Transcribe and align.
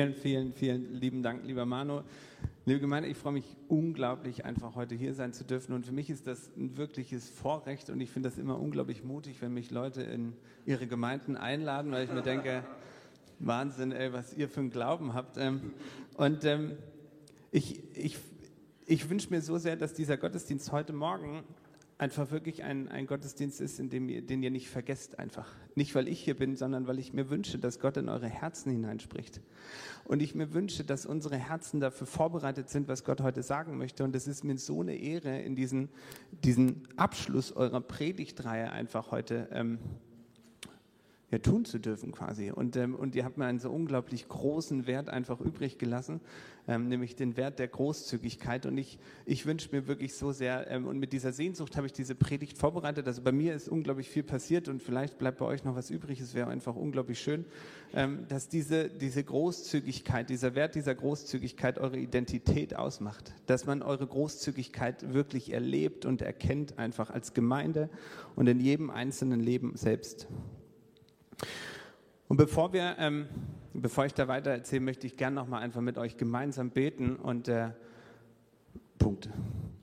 Vielen, 0.00 0.14
vielen, 0.14 0.52
vielen 0.54 0.94
lieben 0.94 1.22
Dank, 1.22 1.44
lieber 1.44 1.66
Manu. 1.66 2.00
Liebe 2.64 2.80
Gemeinde, 2.80 3.10
ich 3.10 3.18
freue 3.18 3.34
mich 3.34 3.44
unglaublich, 3.68 4.46
einfach 4.46 4.74
heute 4.74 4.94
hier 4.94 5.12
sein 5.12 5.34
zu 5.34 5.44
dürfen. 5.44 5.74
Und 5.74 5.84
für 5.84 5.92
mich 5.92 6.08
ist 6.08 6.26
das 6.26 6.50
ein 6.56 6.78
wirkliches 6.78 7.28
Vorrecht 7.28 7.90
und 7.90 8.00
ich 8.00 8.08
finde 8.08 8.30
das 8.30 8.38
immer 8.38 8.58
unglaublich 8.58 9.04
mutig, 9.04 9.42
wenn 9.42 9.52
mich 9.52 9.70
Leute 9.70 10.00
in 10.00 10.32
ihre 10.64 10.86
Gemeinden 10.86 11.36
einladen, 11.36 11.92
weil 11.92 12.06
ich 12.06 12.12
mir 12.14 12.22
denke, 12.22 12.64
Wahnsinn, 13.40 13.92
ey, 13.92 14.10
was 14.14 14.32
ihr 14.32 14.48
für 14.48 14.60
einen 14.60 14.70
Glauben 14.70 15.12
habt. 15.12 15.36
Ähm, 15.36 15.74
und 16.14 16.46
ähm, 16.46 16.78
ich, 17.50 17.82
ich, 17.94 18.16
ich 18.86 19.10
wünsche 19.10 19.28
mir 19.28 19.42
so 19.42 19.58
sehr, 19.58 19.76
dass 19.76 19.92
dieser 19.92 20.16
Gottesdienst 20.16 20.72
heute 20.72 20.94
Morgen 20.94 21.44
einfach 22.00 22.30
wirklich 22.30 22.64
ein, 22.64 22.88
ein 22.88 23.06
Gottesdienst 23.06 23.60
ist, 23.60 23.78
in 23.78 23.90
dem 23.90 24.08
ihr, 24.08 24.22
den 24.22 24.42
ihr 24.42 24.50
nicht 24.50 24.70
vergesst 24.70 25.18
einfach. 25.18 25.46
Nicht, 25.74 25.94
weil 25.94 26.08
ich 26.08 26.18
hier 26.18 26.34
bin, 26.34 26.56
sondern 26.56 26.86
weil 26.86 26.98
ich 26.98 27.12
mir 27.12 27.28
wünsche, 27.28 27.58
dass 27.58 27.78
Gott 27.78 27.98
in 27.98 28.08
eure 28.08 28.28
Herzen 28.28 28.72
hineinspricht. 28.72 29.42
Und 30.04 30.22
ich 30.22 30.34
mir 30.34 30.54
wünsche, 30.54 30.82
dass 30.82 31.04
unsere 31.04 31.36
Herzen 31.36 31.78
dafür 31.78 32.06
vorbereitet 32.06 32.70
sind, 32.70 32.88
was 32.88 33.04
Gott 33.04 33.20
heute 33.20 33.42
sagen 33.42 33.76
möchte. 33.76 34.02
Und 34.02 34.16
es 34.16 34.26
ist 34.26 34.44
mir 34.44 34.56
so 34.56 34.80
eine 34.80 34.96
Ehre, 34.96 35.40
in 35.42 35.54
diesen, 35.54 35.90
diesen 36.42 36.88
Abschluss 36.96 37.52
eurer 37.52 37.82
Predigtreihe 37.82 38.72
einfach 38.72 39.10
heute 39.10 39.48
ähm, 39.52 39.78
ja, 41.30 41.38
tun 41.38 41.64
zu 41.64 41.78
dürfen 41.78 42.12
quasi. 42.12 42.50
Und, 42.50 42.76
ähm, 42.76 42.94
und 42.94 43.14
ihr 43.14 43.24
habt 43.24 43.36
mir 43.36 43.44
einen 43.44 43.60
so 43.60 43.70
unglaublich 43.70 44.26
großen 44.26 44.86
Wert 44.86 45.08
einfach 45.08 45.40
übrig 45.40 45.78
gelassen, 45.78 46.20
ähm, 46.70 46.88
nämlich 46.88 47.16
den 47.16 47.36
Wert 47.36 47.58
der 47.58 47.66
Großzügigkeit. 47.66 48.64
Und 48.64 48.78
ich, 48.78 48.98
ich 49.26 49.44
wünsche 49.44 49.68
mir 49.72 49.88
wirklich 49.88 50.14
so 50.14 50.30
sehr, 50.30 50.70
ähm, 50.70 50.86
und 50.86 51.00
mit 51.00 51.12
dieser 51.12 51.32
Sehnsucht 51.32 51.76
habe 51.76 51.88
ich 51.88 51.92
diese 51.92 52.14
Predigt 52.14 52.56
vorbereitet. 52.56 53.08
Also 53.08 53.22
bei 53.22 53.32
mir 53.32 53.54
ist 53.54 53.68
unglaublich 53.68 54.08
viel 54.08 54.22
passiert 54.22 54.68
und 54.68 54.80
vielleicht 54.80 55.18
bleibt 55.18 55.38
bei 55.38 55.46
euch 55.46 55.64
noch 55.64 55.74
was 55.74 55.90
übrig. 55.90 56.20
Es 56.20 56.32
wäre 56.32 56.48
einfach 56.48 56.76
unglaublich 56.76 57.18
schön, 57.18 57.44
ähm, 57.92 58.24
dass 58.28 58.48
diese, 58.48 58.88
diese 58.88 59.24
Großzügigkeit, 59.24 60.30
dieser 60.30 60.54
Wert 60.54 60.76
dieser 60.76 60.94
Großzügigkeit 60.94 61.78
eure 61.78 61.98
Identität 61.98 62.76
ausmacht. 62.76 63.34
Dass 63.46 63.66
man 63.66 63.82
eure 63.82 64.06
Großzügigkeit 64.06 65.12
wirklich 65.12 65.52
erlebt 65.52 66.06
und 66.06 66.22
erkennt, 66.22 66.78
einfach 66.78 67.10
als 67.10 67.34
Gemeinde 67.34 67.90
und 68.36 68.46
in 68.46 68.60
jedem 68.60 68.90
einzelnen 68.90 69.40
Leben 69.40 69.76
selbst. 69.76 70.28
Und 72.30 72.36
bevor 72.36 72.72
wir, 72.72 72.94
ähm, 73.00 73.26
bevor 73.74 74.06
ich 74.06 74.14
da 74.14 74.28
weiter 74.28 74.52
erzähle, 74.52 74.82
möchte 74.82 75.04
ich 75.04 75.16
gerne 75.16 75.34
noch 75.34 75.48
mal 75.48 75.58
einfach 75.58 75.80
mit 75.80 75.98
euch 75.98 76.16
gemeinsam 76.16 76.70
beten 76.70 77.16
und 77.16 77.48
äh, 77.48 77.70
Punkt. 79.00 79.28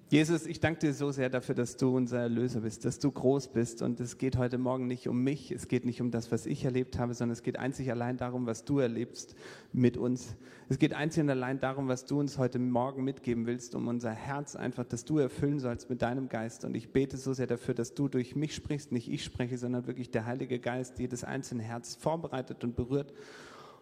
Jesus, 0.10 0.46
ich 0.46 0.62
danke 0.62 0.80
dir 0.80 0.94
so 0.94 1.12
sehr 1.12 1.30
dafür, 1.30 1.54
dass 1.54 1.76
du 1.76 1.94
unser 1.94 2.22
Erlöser 2.22 2.62
bist, 2.62 2.86
dass 2.86 2.98
du 2.98 3.12
groß 3.12 3.50
bist. 3.50 3.82
Und 3.82 4.00
es 4.00 4.18
geht 4.18 4.38
heute 4.38 4.58
Morgen 4.58 4.88
nicht 4.88 5.10
um 5.10 5.22
mich, 5.22 5.52
es 5.52 5.68
geht 5.68 5.84
nicht 5.84 6.00
um 6.00 6.12
das, 6.12 6.32
was 6.32 6.46
ich 6.46 6.64
erlebt 6.64 6.98
habe, 6.98 7.14
sondern 7.14 7.34
es 7.34 7.44
geht 7.44 7.60
einzig 7.60 7.92
allein 7.92 8.16
darum, 8.16 8.46
was 8.46 8.64
du 8.64 8.80
erlebst 8.80 9.36
mit 9.74 9.98
uns. 9.98 10.38
Es 10.70 10.80
geht 10.80 10.94
einzig 10.94 11.24
und 11.24 11.30
allein 11.30 11.60
darum, 11.60 11.90
was 11.90 12.06
du 12.06 12.22
uns 12.22 12.38
heute 12.38 12.58
Morgen 12.58 13.04
mitgeben 13.04 13.48
willst, 13.48 13.76
um 13.76 13.90
unser 13.90 14.12
Herz 14.12 14.56
einfach, 14.56 14.86
dass 14.86 15.04
du 15.04 15.18
erfüllen 15.18 15.60
sollst 15.60 15.90
mit 15.90 16.02
deinem 16.02 16.30
Geist. 16.30 16.64
Und 16.64 16.78
ich 16.78 16.94
bete 16.94 17.18
so 17.18 17.34
sehr 17.34 17.48
dafür, 17.48 17.74
dass 17.74 17.94
du 17.94 18.08
durch 18.08 18.34
mich 18.34 18.56
sprichst, 18.56 18.94
nicht 18.94 19.12
ich 19.12 19.26
spreche, 19.26 19.58
sondern 19.58 19.88
wirklich 19.88 20.10
der 20.10 20.26
Heilige 20.26 20.60
Geist 20.60 21.00
jedes 21.00 21.26
einzelne 21.26 21.64
Herz 21.64 21.96
vorbereitet 21.96 22.64
und 22.64 22.78
berührt 22.78 23.12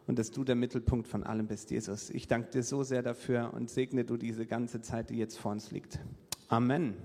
und 0.07 0.19
dass 0.19 0.31
du 0.31 0.43
der 0.43 0.55
Mittelpunkt 0.55 1.07
von 1.07 1.23
allem 1.23 1.47
bist, 1.47 1.71
Jesus. 1.71 2.09
Ich 2.09 2.27
danke 2.27 2.51
dir 2.51 2.63
so 2.63 2.83
sehr 2.83 3.01
dafür 3.01 3.53
und 3.53 3.69
segne 3.69 4.05
du 4.05 4.17
diese 4.17 4.45
ganze 4.45 4.81
Zeit, 4.81 5.09
die 5.09 5.17
jetzt 5.17 5.37
vor 5.37 5.51
uns 5.51 5.71
liegt. 5.71 5.99
Amen. 6.47 6.95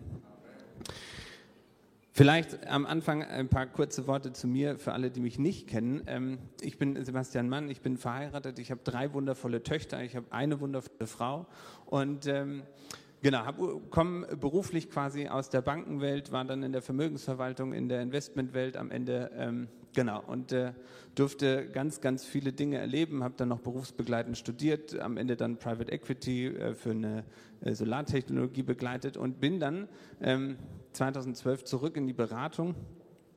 Vielleicht 2.13 2.67
am 2.67 2.85
Anfang 2.85 3.23
ein 3.23 3.49
paar 3.49 3.67
kurze 3.67 4.07
Worte 4.07 4.33
zu 4.33 4.47
mir 4.47 4.79
für 4.79 4.93
alle, 4.93 5.11
die 5.11 5.21
mich 5.21 5.39
nicht 5.39 5.69
kennen. 5.69 6.03
Ähm, 6.07 6.39
ich 6.61 6.77
bin 6.77 7.03
Sebastian 7.03 7.49
Mann, 7.49 7.71
ich 7.71 7.81
bin 7.81 7.97
verheiratet, 7.97 8.59
ich 8.59 8.71
habe 8.71 8.81
drei 8.85 9.15
wundervolle 9.15 9.63
Töchter, 9.63 10.03
ich 10.03 10.17
habe 10.17 10.27
eine 10.31 10.61
wundervolle 10.61 11.07
Frau 11.07 11.47
und 11.87 12.27
ähm, 12.27 12.65
Genau, 13.23 13.53
komme 13.91 14.27
beruflich 14.37 14.89
quasi 14.89 15.29
aus 15.29 15.51
der 15.51 15.61
Bankenwelt, 15.61 16.33
war 16.33 16.47
dann 16.47 16.63
in 16.63 16.73
der 16.73 16.81
Vermögensverwaltung, 16.81 17.75
in 17.75 17.91
der 17.91 18.01
Investmentwelt 18.01 18.79
am 18.79 18.91
Ende, 18.91 19.31
ähm, 19.37 19.69
genau, 19.93 20.23
und 20.27 20.53
äh, 20.53 20.73
durfte 21.15 21.69
ganz, 21.69 22.01
ganz 22.01 22.25
viele 22.25 22.55
Dinge 22.55 22.79
erleben, 22.79 23.23
habe 23.23 23.35
dann 23.37 23.49
noch 23.49 23.61
berufsbegleitend 23.61 24.39
studiert, 24.39 24.99
am 24.99 25.19
Ende 25.19 25.37
dann 25.37 25.59
Private 25.59 25.93
Equity 25.93 26.47
äh, 26.47 26.75
für 26.75 26.93
eine 26.93 27.25
äh, 27.61 27.75
Solartechnologie 27.75 28.63
begleitet 28.63 29.19
und 29.19 29.39
bin 29.39 29.61
dann 29.61 29.89
ähm, 30.23 30.57
2012 30.95 31.65
zurück 31.65 31.99
in 31.99 32.07
die 32.07 32.15
Beratung 32.15 32.75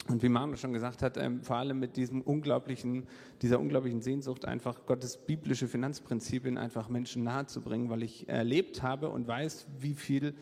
und 0.10 0.22
wie 0.22 0.30
Manu 0.30 0.58
schon 0.58 0.74
gesagt 0.74 1.02
hat, 1.02 1.18
ähm, 1.18 1.42
vor 1.44 1.58
allem 1.58 1.80
mit 1.80 1.96
diesem 1.96 2.22
unglaublichen, 2.22 3.08
dieser 3.42 3.60
unglaublichen 3.60 4.02
Sehnsucht, 4.02 4.46
einfach 4.46 4.86
Gottes 4.86 5.18
biblische 5.18 5.68
Finanzprinzipien 5.68 6.58
einfach 6.58 6.90
Menschen 6.90 7.24
nahezubringen, 7.24 7.90
weil 7.90 8.04
ich 8.04 8.28
erlebt 8.28 8.84
habe 8.84 9.10
und 9.10 9.28
weiß, 9.28 9.68
wie 9.80 9.94
viel 9.94 10.34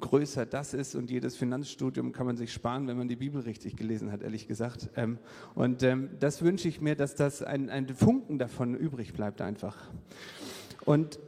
größer 0.00 0.46
das 0.46 0.74
ist 0.74 0.94
und 0.94 1.10
jedes 1.10 1.36
Finanzstudium 1.36 2.12
kann 2.12 2.26
man 2.26 2.36
sich 2.36 2.52
sparen, 2.52 2.86
wenn 2.86 2.98
man 2.98 3.08
die 3.08 3.16
Bibel 3.16 3.40
richtig 3.42 3.76
gelesen 3.76 4.12
hat, 4.12 4.22
ehrlich 4.22 4.46
gesagt. 4.46 4.90
Ähm, 4.96 5.18
und 5.54 5.82
ähm, 5.82 6.10
das 6.18 6.42
wünsche 6.42 6.68
ich 6.68 6.80
mir, 6.80 6.96
dass 6.96 7.14
das 7.14 7.42
ein, 7.42 7.70
ein 7.70 7.88
Funken 7.88 8.38
davon 8.38 8.74
übrig 8.74 9.12
bleibt 9.12 9.40
einfach. 9.40 9.76
Und 10.84 11.18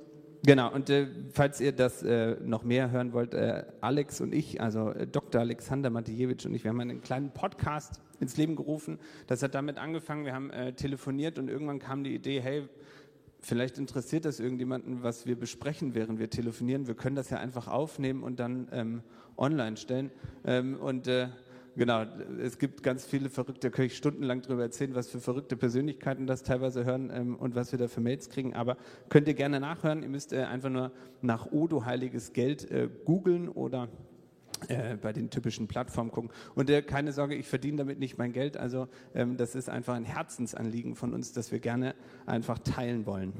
Genau, 0.45 0.73
und 0.73 0.91
äh, 0.91 1.07
falls 1.33 1.61
ihr 1.61 1.71
das 1.71 2.03
äh, 2.03 2.37
noch 2.43 2.65
mehr 2.65 2.91
hören 2.91 3.13
wollt, 3.13 3.33
äh, 3.33 3.65
Alex 3.81 4.21
und 4.21 4.35
ich, 4.35 4.61
also 4.61 4.91
äh, 4.91 5.07
Dr. 5.07 5.41
Alexander 5.41 5.89
Matijewitsch 5.89 6.45
und 6.47 6.55
ich, 6.55 6.65
wir 6.65 6.71
haben 6.71 6.81
einen 6.81 7.01
kleinen 7.01 7.31
Podcast 7.31 8.01
ins 8.19 8.37
Leben 8.37 8.57
gerufen. 8.57 8.99
Das 9.29 9.45
hat 9.45 9.55
damit 9.55 9.79
angefangen, 9.79 10.25
wir 10.25 10.35
haben 10.35 10.51
äh, 10.51 10.73
telefoniert 10.73 11.39
und 11.39 11.49
irgendwann 11.49 11.79
kam 11.79 12.03
die 12.03 12.13
Idee, 12.13 12.41
hey, 12.41 12.69
vielleicht 13.39 13.79
interessiert 13.79 14.25
das 14.25 14.41
irgendjemanden, 14.41 15.05
was 15.05 15.27
wir 15.27 15.37
besprechen, 15.39 15.95
während 15.95 16.19
wir 16.19 16.29
telefonieren. 16.29 16.89
Wir 16.89 16.95
können 16.97 17.15
das 17.15 17.31
ja 17.31 17.39
einfach 17.39 17.69
aufnehmen 17.69 18.25
und 18.25 18.41
dann 18.41 18.67
ähm, 18.73 19.03
online 19.37 19.77
stellen. 19.77 20.11
Ähm, 20.45 20.75
und 20.81 21.07
äh, 21.07 21.29
genau, 21.77 22.05
es 22.41 22.59
gibt 22.59 22.83
ganz 22.83 23.05
viele 23.05 23.29
verrückte, 23.31 23.71
da 23.71 23.77
kann 23.77 23.87
ich 23.87 23.97
stundenlang 23.97 24.43
darüber 24.43 24.63
erzählen, 24.63 24.95
was 24.95 25.09
für 25.09 25.21
verrückte 25.21 25.57
Persönlichkeiten 25.57 26.27
das 26.27 26.43
teilweise 26.43 26.85
hören 26.85 27.11
ähm, 27.15 27.37
und 27.37 27.55
was 27.55 27.73
wir 27.73 27.79
da 27.79 27.89
für 27.89 28.01
Mails 28.01 28.29
kriegen. 28.29 28.55
Aber 28.55 28.77
könnt 29.09 29.29
ihr 29.29 29.35
gerne 29.35 29.61
nachhören. 29.61 30.03
Ihr 30.03 30.09
müsst 30.09 30.33
äh, 30.33 30.45
einfach 30.45 30.71
nur 30.71 30.93
nach 31.21 31.51
Odo 31.51 31.85
Heiliges 31.85 32.33
Geld 32.33 32.71
äh, 32.71 32.89
googeln 33.05 33.49
oder 33.49 33.89
äh, 34.69 34.97
bei 34.97 35.13
den 35.13 35.31
typischen 35.31 35.67
Plattformen 35.67 36.11
gucken. 36.11 36.31
Und 36.55 36.71
äh, 36.71 36.83
keine 36.83 37.13
Sorge, 37.13 37.35
ich 37.35 37.47
verdiene 37.47 37.79
damit 37.79 37.99
nicht 37.99 38.19
mein 38.19 38.33
Geld. 38.33 38.57
Also 38.57 38.89
ähm, 39.15 39.37
das 39.37 39.55
ist 39.55 39.69
einfach 39.69 39.95
ein 39.95 40.05
Herzensanliegen 40.05 40.95
von 40.95 41.13
uns, 41.15 41.33
das 41.33 41.53
wir 41.53 41.59
gerne 41.59 41.95
einfach 42.27 42.59
teilen 42.59 43.07
wollen. 43.07 43.33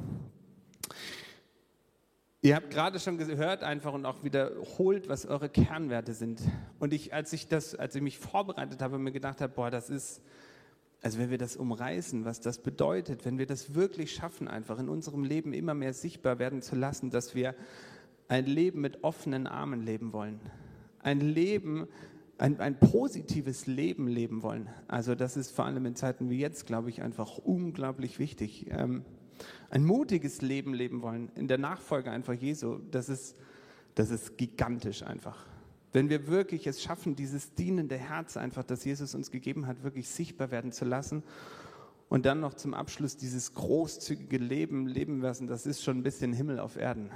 Ihr 2.45 2.57
habt 2.57 2.71
gerade 2.71 2.99
schon 2.99 3.19
gehört 3.19 3.63
einfach 3.63 3.93
und 3.93 4.05
auch 4.05 4.25
wiederholt, 4.25 5.09
was 5.09 5.27
eure 5.27 5.49
Kernwerte 5.49 6.13
sind. 6.13 6.41
Und 6.81 6.93
ich, 6.93 7.15
als 7.15 7.33
ich 7.33 7.47
das, 7.47 7.77
als 7.77 7.95
ich 7.95 8.03
mich 8.03 8.19
vorbereitet 8.19 8.83
habe, 8.83 8.99
mir 8.99 9.13
gedacht 9.13 9.41
habe, 9.41 9.53
boah, 9.55 9.71
das 9.71 9.89
ist, 9.89 10.21
also 11.03 11.21
wenn 11.21 11.31
wir 11.31 11.39
das 11.39 11.57
umreißen, 11.57 12.25
was 12.25 12.41
das 12.41 12.59
bedeutet, 12.59 13.25
wenn 13.25 13.39
wir 13.39 13.47
das 13.47 13.77
wirklich 13.77 14.13
schaffen, 14.13 14.49
einfach 14.49 14.81
in 14.81 14.89
unserem 14.89 15.23
Leben 15.23 15.53
immer 15.53 15.75
mehr 15.75 15.95
sichtbar 15.95 16.41
werden 16.41 16.63
zu 16.63 16.75
lassen, 16.75 17.11
dass 17.11 17.37
wir 17.37 17.55
ein 18.27 18.47
Leben 18.47 18.81
mit 18.81 19.05
offenen 19.05 19.47
Armen 19.47 19.81
leben 19.81 20.13
wollen. 20.13 20.41
Ein 20.99 21.21
Leben, 21.21 21.87
ein, 22.39 22.59
ein 22.59 22.77
positives 22.77 23.69
Leben 23.69 24.09
leben 24.09 24.43
wollen. 24.43 24.69
Also 24.89 25.15
das 25.15 25.37
ist 25.37 25.53
vor 25.53 25.67
allem 25.67 25.87
in 25.87 25.95
Zeiten 25.95 26.29
wie 26.29 26.41
jetzt, 26.41 26.67
glaube 26.67 26.91
ich, 26.91 27.03
einfach 27.03 27.39
unglaublich 27.39 28.19
wichtig. 28.19 28.67
Ähm, 28.73 29.05
ein 29.71 29.85
mutiges 29.85 30.43
Leben 30.43 30.75
leben 30.75 31.03
wollen, 31.03 31.31
in 31.35 31.49
der 31.49 31.59
Nachfolge 31.59 32.11
einfach 32.11 32.35
Jesu, 32.35 32.79
das 32.91 33.09
ist, 33.09 33.37
das 33.95 34.11
ist 34.11 34.37
gigantisch 34.37 35.03
einfach. 35.03 35.47
Wenn 35.93 36.09
wir 36.09 36.27
wirklich 36.27 36.67
es 36.67 36.83
schaffen, 36.83 37.17
dieses 37.17 37.55
dienende 37.55 37.97
Herz 37.97 38.37
einfach, 38.37 38.65
das 38.65 38.85
Jesus 38.85 39.15
uns 39.15 39.31
gegeben 39.31 39.67
hat, 39.67 39.83
wirklich 39.83 40.09
sichtbar 40.09 40.51
werden 40.51 40.73
zu 40.73 40.85
lassen 40.85 41.23
und 42.09 42.25
dann 42.25 42.41
noch 42.41 42.55
zum 42.55 42.73
Abschluss 42.73 43.17
dieses 43.17 43.53
großzügige 43.55 44.39
Leben 44.39 44.87
leben 44.87 45.21
lassen, 45.21 45.47
das 45.47 45.67
ist 45.67 45.83
schon 45.83 45.99
ein 45.99 46.03
bisschen 46.03 46.33
Himmel 46.33 46.61
auf 46.61 46.77
Erden. 46.77 47.11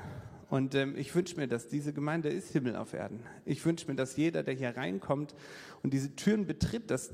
Und 0.49 0.75
ähm, 0.75 0.95
ich 0.97 1.15
wünsche 1.15 1.37
mir, 1.37 1.49
dass 1.49 1.69
diese 1.69 1.93
Gemeinde 1.93 2.29
ist 2.29 2.53
Himmel 2.53 2.77
auf 2.77 2.93
Erden. 2.93 3.21
Ich 3.45 3.65
wünsche 3.65 3.89
mir, 3.89 3.97
dass 3.97 4.17
jeder, 4.17 4.43
der 4.43 4.55
hier 4.55 4.77
reinkommt 4.77 5.35
und 5.83 5.93
diese 5.93 6.15
Türen 6.15 6.47
betritt, 6.47 6.91
dass, 6.91 7.13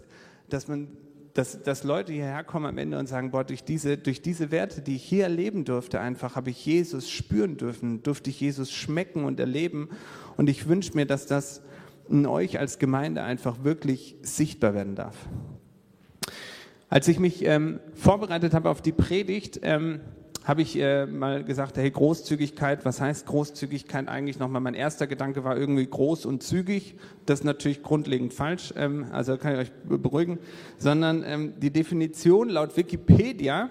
dass 0.48 0.68
man 0.68 0.88
dass, 1.34 1.62
dass 1.62 1.82
Leute 1.82 2.12
hierher 2.12 2.44
kommen 2.44 2.66
am 2.66 2.78
Ende 2.78 2.98
und 2.98 3.06
sagen, 3.06 3.30
boah, 3.30 3.44
durch 3.44 3.64
diese, 3.64 3.96
durch 3.96 4.20
diese 4.20 4.50
Werte, 4.50 4.82
die 4.82 4.96
ich 4.96 5.04
hier 5.04 5.24
erleben 5.24 5.64
durfte, 5.64 6.00
einfach 6.00 6.36
habe 6.36 6.50
ich 6.50 6.64
Jesus 6.66 7.10
spüren 7.10 7.56
dürfen, 7.56 8.02
durfte 8.02 8.30
ich 8.30 8.40
Jesus 8.40 8.70
schmecken 8.70 9.24
und 9.24 9.40
erleben. 9.40 9.88
Und 10.36 10.50
ich 10.50 10.68
wünsche 10.68 10.94
mir, 10.94 11.06
dass 11.06 11.26
das 11.26 11.62
in 12.08 12.26
euch 12.26 12.58
als 12.58 12.78
Gemeinde 12.78 13.22
einfach 13.22 13.64
wirklich 13.64 14.16
sichtbar 14.22 14.74
werden 14.74 14.94
darf. 14.94 15.16
Als 16.90 17.08
ich 17.08 17.18
mich 17.18 17.44
ähm, 17.46 17.80
vorbereitet 17.94 18.52
habe 18.52 18.68
auf 18.68 18.82
die 18.82 18.92
Predigt, 18.92 19.60
ähm, 19.62 20.00
habe 20.44 20.62
ich 20.62 20.76
äh, 20.78 21.06
mal 21.06 21.44
gesagt, 21.44 21.76
hey, 21.76 21.90
Großzügigkeit, 21.90 22.84
was 22.84 23.00
heißt 23.00 23.26
Großzügigkeit 23.26 24.08
eigentlich 24.08 24.38
nochmal? 24.38 24.60
Mein 24.60 24.74
erster 24.74 25.06
Gedanke 25.06 25.44
war 25.44 25.56
irgendwie 25.56 25.86
groß 25.86 26.26
und 26.26 26.42
zügig. 26.42 26.96
Das 27.26 27.40
ist 27.40 27.44
natürlich 27.44 27.82
grundlegend 27.82 28.34
falsch, 28.34 28.74
ähm, 28.76 29.06
also 29.12 29.36
kann 29.36 29.52
ich 29.54 29.58
euch 29.60 29.72
beruhigen. 29.84 30.38
Sondern 30.78 31.22
ähm, 31.24 31.54
die 31.58 31.70
Definition 31.70 32.48
laut 32.48 32.76
Wikipedia 32.76 33.70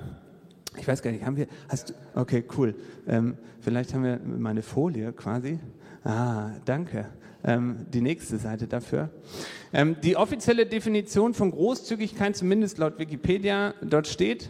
Ich 0.77 0.88
weiß 0.88 1.01
gar 1.01 1.12
nicht, 1.12 1.25
haben 1.25 1.35
wir, 1.35 1.47
hast 1.68 1.89
du, 1.89 1.94
okay, 2.15 2.44
cool. 2.57 2.75
Ähm, 3.06 3.38
vielleicht 3.59 3.94
haben 3.94 4.03
wir 4.03 4.19
meine 4.24 4.62
Folie 4.62 5.12
quasi. 5.12 5.59
Ah, 6.03 6.51
danke. 6.63 7.09
Ähm, 7.44 7.88
die 7.91 8.01
nächste 8.01 8.38
Seite 8.38 8.67
dafür. 8.67 9.09
Ähm, 9.74 9.97
die 10.03 10.15
offizielle 10.15 10.65
Definition 10.65 11.33
von 11.33 11.51
Großzügigkeit, 11.51 12.35
zumindest 12.35 12.77
laut 12.77 13.00
Wikipedia, 13.00 13.74
dort 13.81 14.07
steht, 14.07 14.50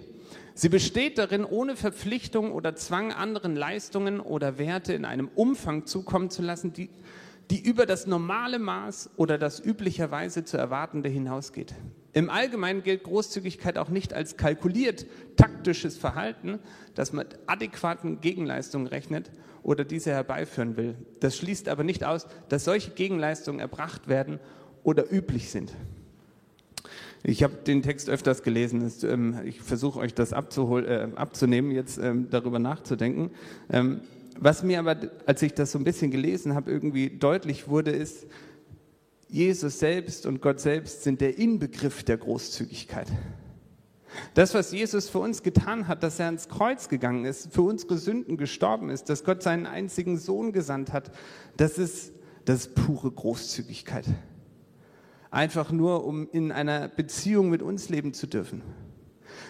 sie 0.62 0.69
besteht 0.69 1.18
darin, 1.18 1.44
ohne 1.44 1.75
Verpflichtung 1.75 2.52
oder 2.52 2.75
Zwang 2.75 3.12
anderen 3.12 3.56
Leistungen 3.56 4.19
oder 4.19 4.60
Werte 4.60 4.94
in 4.94 5.06
einem 5.06 5.28
Umfang 5.34 5.88
zukommen 5.88 6.30
zu 6.30 6.44
lassen, 6.44 6.72
die, 6.72 6.90
die 7.50 7.60
über 7.60 7.88
das 7.88 8.06
normale 8.06 8.60
Maß 8.60 9.10
oder 9.16 9.40
das 9.40 9.60
üblicherweise 9.60 10.46
zu 10.46 10.58
erwartende 10.58 11.10
hinausgeht. 11.10 11.74
Im 12.13 12.30
Allgemeinen 12.30 12.84
gilt 12.84 13.04
Großzügigkeit 13.04 13.80
auch 13.80 13.90
nicht 13.90 14.13
als 14.13 14.38
kalkuliert 14.38 15.08
taktisches 15.36 15.98
Verhalten, 15.98 16.60
das 16.94 17.12
mit 17.12 17.40
adäquaten 17.48 18.22
Gegenleistungen 18.22 18.86
rechnet 18.86 19.31
oder 19.63 19.84
diese 19.84 20.12
herbeiführen 20.12 20.78
will. 20.78 20.96
Das 21.22 21.38
schließt 21.38 21.69
aber 21.69 21.84
nicht 21.84 22.04
aus, 22.04 22.28
dass 22.50 22.66
solche 22.66 22.92
Gegenleistungen 22.92 23.60
erbracht 23.60 24.08
werden 24.08 24.40
oder 24.84 25.12
üblich 25.12 25.50
sind. 25.50 25.74
Ich 27.23 27.44
habe 27.44 27.56
den 27.56 27.83
Text 27.83 28.09
öfters 28.09 28.41
gelesen. 28.41 28.91
Ähm, 29.03 29.39
ich 29.45 29.62
versuche 29.62 30.00
euch 30.00 30.13
das 30.13 30.31
äh, 30.31 31.07
abzunehmen, 31.15 31.71
jetzt 31.71 31.97
ähm, 31.97 32.29
darüber 32.29 32.59
nachzudenken. 32.59 33.31
Ähm, 33.69 34.01
was 34.38 34.63
mir 34.63 34.79
aber, 34.79 34.97
als 35.25 35.41
ich 35.41 35.53
das 35.53 35.71
so 35.71 35.77
ein 35.77 35.83
bisschen 35.83 36.09
gelesen 36.09 36.56
habe, 36.56 36.71
irgendwie 36.71 37.09
deutlich 37.09 37.68
wurde, 37.68 37.91
ist, 37.91 38.25
Jesus 39.29 39.79
selbst 39.79 40.25
und 40.25 40.41
Gott 40.41 40.59
selbst 40.59 41.03
sind 41.03 41.21
der 41.21 41.38
Inbegriff 41.38 42.03
der 42.03 42.18
Großzügigkeit. 42.18 43.07
Das, 44.33 44.53
was 44.53 44.74
Jesus 44.74 45.07
für 45.07 45.19
uns 45.19 45.41
getan 45.41 45.88
hat, 45.88 46.03
dass 46.03 46.19
er 46.19 46.25
ans 46.25 46.50
Kreuz 46.50 46.89
gegangen 46.89 47.24
ist, 47.24 47.53
für 47.53 47.62
unsere 47.62 47.97
Sünden 47.97 48.35
gestorben 48.35 48.89
ist, 48.89 49.09
dass 49.09 49.24
Gott 49.24 49.41
seinen 49.41 49.67
einzigen 49.67 50.17
Sohn 50.17 50.51
gesandt 50.51 50.91
hat, 50.91 51.12
das 51.56 51.77
ist, 51.77 52.12
das 52.44 52.65
ist 52.65 52.75
pure 52.75 53.09
Großzügigkeit. 53.09 54.06
Einfach 55.31 55.72
nur, 55.72 56.06
um 56.06 56.30
in 56.30 56.51
einer 56.51 56.89
Beziehung 56.89 57.50
mit 57.50 57.62
uns 57.62 57.89
leben 57.89 58.13
zu 58.13 58.28
dürfen. 58.28 58.62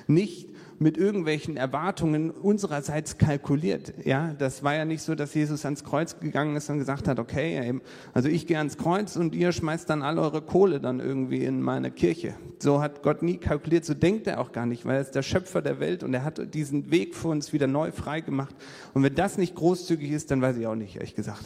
Nicht 0.07 0.50
mit 0.81 0.97
irgendwelchen 0.97 1.57
Erwartungen 1.57 2.31
unsererseits 2.31 3.19
kalkuliert. 3.19 3.93
Ja, 4.03 4.33
das 4.33 4.63
war 4.63 4.73
ja 4.73 4.83
nicht 4.83 5.03
so, 5.03 5.13
dass 5.13 5.31
Jesus 5.35 5.63
ans 5.63 5.83
Kreuz 5.83 6.19
gegangen 6.19 6.55
ist 6.55 6.71
und 6.71 6.79
gesagt 6.79 7.07
hat, 7.07 7.19
okay, 7.19 7.79
also 8.15 8.29
ich 8.29 8.47
gehe 8.47 8.57
ans 8.57 8.79
Kreuz 8.79 9.15
und 9.15 9.35
ihr 9.35 9.51
schmeißt 9.51 9.87
dann 9.87 10.01
all 10.01 10.17
eure 10.17 10.41
Kohle 10.41 10.79
dann 10.79 10.99
irgendwie 10.99 11.45
in 11.45 11.61
meine 11.61 11.91
Kirche. 11.91 12.33
So 12.57 12.81
hat 12.81 13.03
Gott 13.03 13.21
nie 13.21 13.37
kalkuliert, 13.37 13.85
so 13.85 13.93
denkt 13.93 14.25
er 14.25 14.41
auch 14.41 14.51
gar 14.51 14.65
nicht, 14.65 14.83
weil 14.83 14.95
er 14.95 15.01
ist 15.01 15.11
der 15.11 15.21
Schöpfer 15.21 15.61
der 15.61 15.79
Welt 15.79 16.01
und 16.01 16.15
er 16.15 16.23
hat 16.23 16.51
diesen 16.55 16.89
Weg 16.89 17.13
für 17.13 17.27
uns 17.27 17.53
wieder 17.53 17.67
neu 17.67 17.91
frei 17.91 18.21
gemacht. 18.21 18.55
Und 18.95 19.03
wenn 19.03 19.13
das 19.13 19.37
nicht 19.37 19.53
großzügig 19.53 20.09
ist, 20.09 20.31
dann 20.31 20.41
weiß 20.41 20.57
ich 20.57 20.65
auch 20.65 20.73
nicht, 20.73 20.95
ehrlich 20.95 21.13
gesagt. 21.13 21.43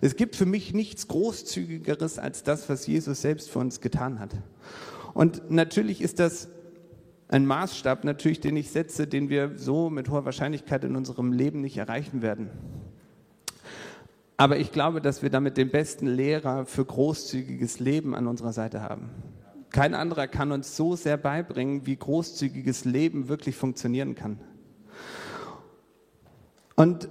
Es 0.00 0.16
gibt 0.16 0.34
für 0.34 0.44
mich 0.44 0.74
nichts 0.74 1.06
Großzügigeres 1.06 2.18
als 2.18 2.42
das, 2.42 2.68
was 2.68 2.84
Jesus 2.88 3.22
selbst 3.22 3.48
für 3.48 3.60
uns 3.60 3.80
getan 3.80 4.18
hat. 4.18 4.30
Und 5.14 5.52
natürlich 5.52 6.02
ist 6.02 6.18
das 6.18 6.48
ein 7.28 7.46
Maßstab 7.46 8.04
natürlich, 8.04 8.40
den 8.40 8.56
ich 8.56 8.70
setze, 8.70 9.06
den 9.06 9.28
wir 9.28 9.56
so 9.56 9.90
mit 9.90 10.08
hoher 10.08 10.24
Wahrscheinlichkeit 10.24 10.84
in 10.84 10.96
unserem 10.96 11.32
Leben 11.32 11.60
nicht 11.60 11.76
erreichen 11.76 12.22
werden. 12.22 12.50
Aber 14.36 14.58
ich 14.58 14.70
glaube, 14.70 15.00
dass 15.00 15.22
wir 15.22 15.30
damit 15.30 15.56
den 15.56 15.70
besten 15.70 16.06
Lehrer 16.06 16.66
für 16.66 16.84
großzügiges 16.84 17.80
Leben 17.80 18.14
an 18.14 18.26
unserer 18.26 18.52
Seite 18.52 18.82
haben. 18.82 19.10
Kein 19.70 19.94
anderer 19.94 20.28
kann 20.28 20.52
uns 20.52 20.76
so 20.76 20.94
sehr 20.94 21.16
beibringen, 21.16 21.86
wie 21.86 21.96
großzügiges 21.96 22.84
Leben 22.84 23.28
wirklich 23.28 23.56
funktionieren 23.56 24.14
kann. 24.14 24.38
Und 26.76 27.08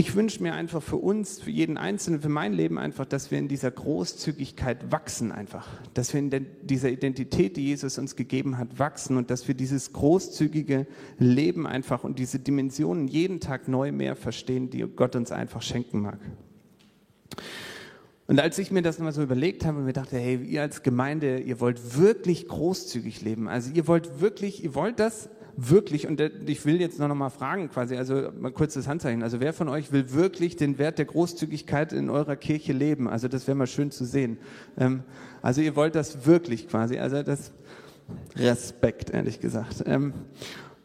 ich 0.00 0.14
wünsche 0.14 0.42
mir 0.42 0.54
einfach 0.54 0.82
für 0.82 0.96
uns, 0.96 1.40
für 1.42 1.50
jeden 1.50 1.76
Einzelnen, 1.76 2.22
für 2.22 2.30
mein 2.30 2.54
Leben 2.54 2.78
einfach, 2.78 3.04
dass 3.04 3.30
wir 3.30 3.38
in 3.38 3.48
dieser 3.48 3.70
Großzügigkeit 3.70 4.90
wachsen 4.90 5.30
einfach. 5.30 5.68
Dass 5.92 6.14
wir 6.14 6.20
in 6.20 6.46
dieser 6.62 6.88
Identität, 6.88 7.58
die 7.58 7.66
Jesus 7.66 7.98
uns 7.98 8.16
gegeben 8.16 8.56
hat, 8.56 8.78
wachsen 8.78 9.18
und 9.18 9.30
dass 9.30 9.46
wir 9.46 9.54
dieses 9.54 9.92
großzügige 9.92 10.86
Leben 11.18 11.66
einfach 11.66 12.02
und 12.02 12.18
diese 12.18 12.38
Dimensionen 12.38 13.08
jeden 13.08 13.40
Tag 13.40 13.68
neu 13.68 13.92
mehr 13.92 14.16
verstehen, 14.16 14.70
die 14.70 14.80
Gott 14.80 15.16
uns 15.16 15.32
einfach 15.32 15.60
schenken 15.60 16.00
mag. 16.00 16.18
Und 18.26 18.40
als 18.40 18.56
ich 18.58 18.70
mir 18.70 18.80
das 18.80 18.98
nochmal 18.98 19.12
so 19.12 19.22
überlegt 19.22 19.66
habe 19.66 19.80
und 19.80 19.84
mir 19.84 19.92
dachte, 19.92 20.16
hey, 20.16 20.42
ihr 20.42 20.62
als 20.62 20.82
Gemeinde, 20.82 21.40
ihr 21.40 21.60
wollt 21.60 21.98
wirklich 21.98 22.48
großzügig 22.48 23.20
leben. 23.20 23.48
Also 23.48 23.70
ihr 23.74 23.86
wollt 23.86 24.22
wirklich, 24.22 24.64
ihr 24.64 24.74
wollt 24.74 24.98
das 24.98 25.28
wirklich, 25.56 26.06
und 26.06 26.20
ich 26.20 26.64
will 26.64 26.80
jetzt 26.80 26.98
noch 26.98 27.14
mal 27.14 27.30
fragen 27.30 27.68
quasi, 27.70 27.96
also 27.96 28.30
mal 28.38 28.52
kurz 28.52 28.74
das 28.74 28.86
Handzeichen, 28.86 29.22
also 29.22 29.40
wer 29.40 29.52
von 29.52 29.68
euch 29.68 29.92
will 29.92 30.12
wirklich 30.12 30.56
den 30.56 30.78
Wert 30.78 30.98
der 30.98 31.06
Großzügigkeit 31.06 31.92
in 31.92 32.10
eurer 32.10 32.36
Kirche 32.36 32.72
leben? 32.72 33.08
Also 33.08 33.28
das 33.28 33.46
wäre 33.46 33.56
mal 33.56 33.66
schön 33.66 33.90
zu 33.90 34.04
sehen. 34.04 34.38
Ähm, 34.78 35.02
also 35.42 35.60
ihr 35.60 35.76
wollt 35.76 35.94
das 35.94 36.26
wirklich 36.26 36.68
quasi, 36.68 36.98
also 36.98 37.22
das 37.22 37.52
Respekt, 38.36 39.10
ehrlich 39.10 39.40
gesagt. 39.40 39.82
Ähm, 39.86 40.12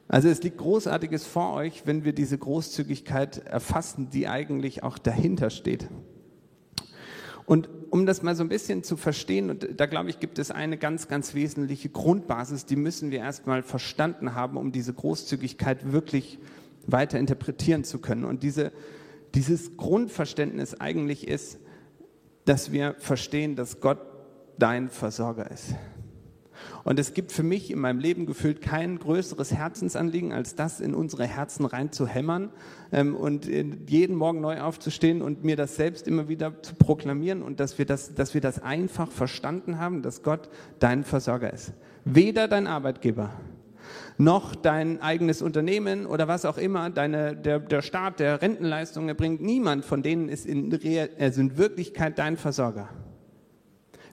also 0.08 0.30
es 0.30 0.44
liegt 0.44 0.58
Großartiges 0.58 1.26
vor 1.26 1.54
euch, 1.54 1.84
wenn 1.86 2.06
wir 2.06 2.14
diese 2.14 2.38
Großzügigkeit 2.38 3.40
erfassen, 3.48 4.10
die 4.12 4.28
eigentlich 4.28 4.84
auch 4.84 4.98
dahinter 4.98 5.50
steht. 5.50 5.88
Und 7.46 7.70
um 7.96 8.06
das 8.06 8.24
mal 8.24 8.36
so 8.36 8.44
ein 8.44 8.50
bisschen 8.50 8.84
zu 8.84 8.98
verstehen, 8.98 9.50
und 9.50 9.80
da 9.80 9.86
glaube 9.86 10.10
ich, 10.10 10.20
gibt 10.20 10.38
es 10.38 10.52
eine 10.52 10.78
ganz, 10.78 11.08
ganz 11.08 11.34
wesentliche 11.34 11.88
Grundbasis, 11.88 12.66
die 12.66 12.76
müssen 12.76 13.10
wir 13.10 13.20
erstmal 13.20 13.64
verstanden 13.64 14.36
haben, 14.36 14.58
um 14.58 14.74
diese 14.74 14.94
Großzügigkeit 14.94 15.94
wirklich 15.94 16.38
weiter 16.88 17.18
interpretieren 17.18 17.86
zu 17.86 18.00
können. 18.00 18.26
Und 18.26 18.44
diese, 18.44 18.74
dieses 19.34 19.78
Grundverständnis 19.78 20.74
eigentlich 20.74 21.26
ist, 21.26 21.58
dass 22.44 22.74
wir 22.74 22.96
verstehen, 23.00 23.56
dass 23.56 23.80
Gott 23.80 24.00
dein 24.60 24.90
Versorger 24.90 25.50
ist. 25.50 25.74
Und 26.84 27.00
es 27.00 27.14
gibt 27.14 27.32
für 27.32 27.44
mich 27.44 27.72
in 27.72 27.80
meinem 27.80 28.00
Leben 28.00 28.26
gefühlt 28.26 28.62
kein 28.62 29.00
größeres 29.00 29.54
Herzensanliegen, 29.54 30.34
als 30.34 30.56
das 30.56 30.80
in 30.80 30.94
unsere 30.94 31.26
Herzen 31.26 31.66
rein 31.66 31.92
zu 31.92 32.08
hämmern 32.08 32.50
ähm, 32.92 33.16
und 33.16 33.48
jeden 33.48 34.16
Morgen 34.16 34.42
neu 34.42 34.62
aufzustehen 34.62 35.22
und 35.22 35.44
mir 35.44 35.56
das 35.56 35.76
selbst 35.76 36.08
immer 36.08 36.28
wieder 36.28 36.62
zu 36.62 36.76
proklamieren 36.76 37.42
und 37.42 37.60
dass 37.60 37.78
wir 37.78 37.86
das, 37.86 38.14
dass 38.14 38.34
wir 38.34 38.42
das 38.42 38.62
einfach 38.62 39.12
verstanden 39.12 39.80
haben, 39.80 40.02
dass 40.02 40.24
Gott 40.24 40.50
dein 40.80 41.04
Versorger 41.04 41.54
ist. 41.54 41.74
Weder 42.04 42.48
dein 42.48 42.68
Arbeitgeber, 42.68 43.32
noch 44.18 44.56
dein 44.56 45.02
eigenes 45.02 45.42
Unternehmen 45.42 46.06
oder 46.06 46.28
was 46.28 46.46
auch 46.46 46.58
immer, 46.58 46.90
deine, 46.90 47.36
der, 47.36 47.60
der 47.60 47.82
Staat, 47.82 48.20
der 48.20 48.42
Rentenleistungen 48.42 49.10
erbringt, 49.10 49.42
niemand 49.42 49.86
von 49.86 50.04
denen 50.04 50.30
ist 50.30 50.46
in, 50.46 50.78
also 51.20 51.42
in 51.42 51.58
Wirklichkeit 51.58 52.18
dein 52.18 52.38
Versorger. 52.38 52.90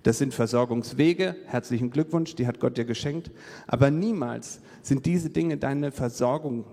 Das 0.03 0.19
sind 0.19 0.35
Versorgungswege, 0.35 1.37
herzlichen 1.47 1.91
Glückwunsch, 1.91 2.35
die 2.35 2.47
hat 2.47 2.59
Gott 2.59 2.77
dir 2.77 2.85
geschenkt. 2.85 3.31
Aber 3.69 3.91
niemals 3.91 4.61
sind 4.83 5.07
diese 5.07 5.31
Dinge 5.31 5.59
deine 5.59 5.93
Versorgung. 5.93 6.65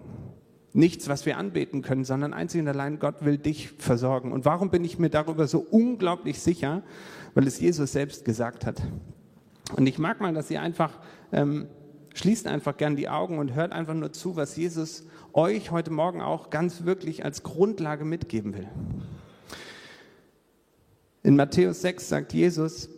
Nichts, 0.74 1.08
was 1.08 1.26
wir 1.26 1.38
anbeten 1.38 1.82
können, 1.82 2.06
sondern 2.06 2.34
einzig 2.34 2.62
und 2.62 2.68
allein 2.68 3.00
Gott 3.00 3.24
will 3.26 3.38
dich 3.38 3.70
versorgen. 3.78 4.32
Und 4.32 4.46
warum 4.46 4.70
bin 4.72 4.84
ich 4.84 4.98
mir 4.98 5.10
darüber 5.10 5.48
so 5.48 5.60
unglaublich 5.60 6.40
sicher? 6.40 6.82
Weil 7.36 7.46
es 7.46 7.60
Jesus 7.60 7.92
selbst 7.92 8.26
gesagt 8.26 8.66
hat. 8.66 8.82
Und 9.76 9.86
ich 9.86 10.00
mag 10.00 10.22
mal, 10.22 10.34
dass 10.34 10.50
ihr 10.50 10.62
einfach, 10.62 11.00
ähm, 11.32 11.68
schließt 12.16 12.48
einfach 12.48 12.78
gern 12.78 12.96
die 12.96 13.10
Augen 13.10 13.38
und 13.38 13.54
hört 13.54 13.72
einfach 13.72 13.94
nur 13.94 14.12
zu, 14.12 14.36
was 14.36 14.56
Jesus 14.56 15.06
euch 15.34 15.70
heute 15.70 15.92
Morgen 15.92 16.22
auch 16.22 16.50
ganz 16.50 16.86
wirklich 16.86 17.24
als 17.24 17.44
Grundlage 17.44 18.06
mitgeben 18.06 18.56
will. 18.56 18.68
In 21.22 21.36
Matthäus 21.36 21.82
6 21.82 22.10
sagt 22.10 22.34
Jesus, 22.34 22.90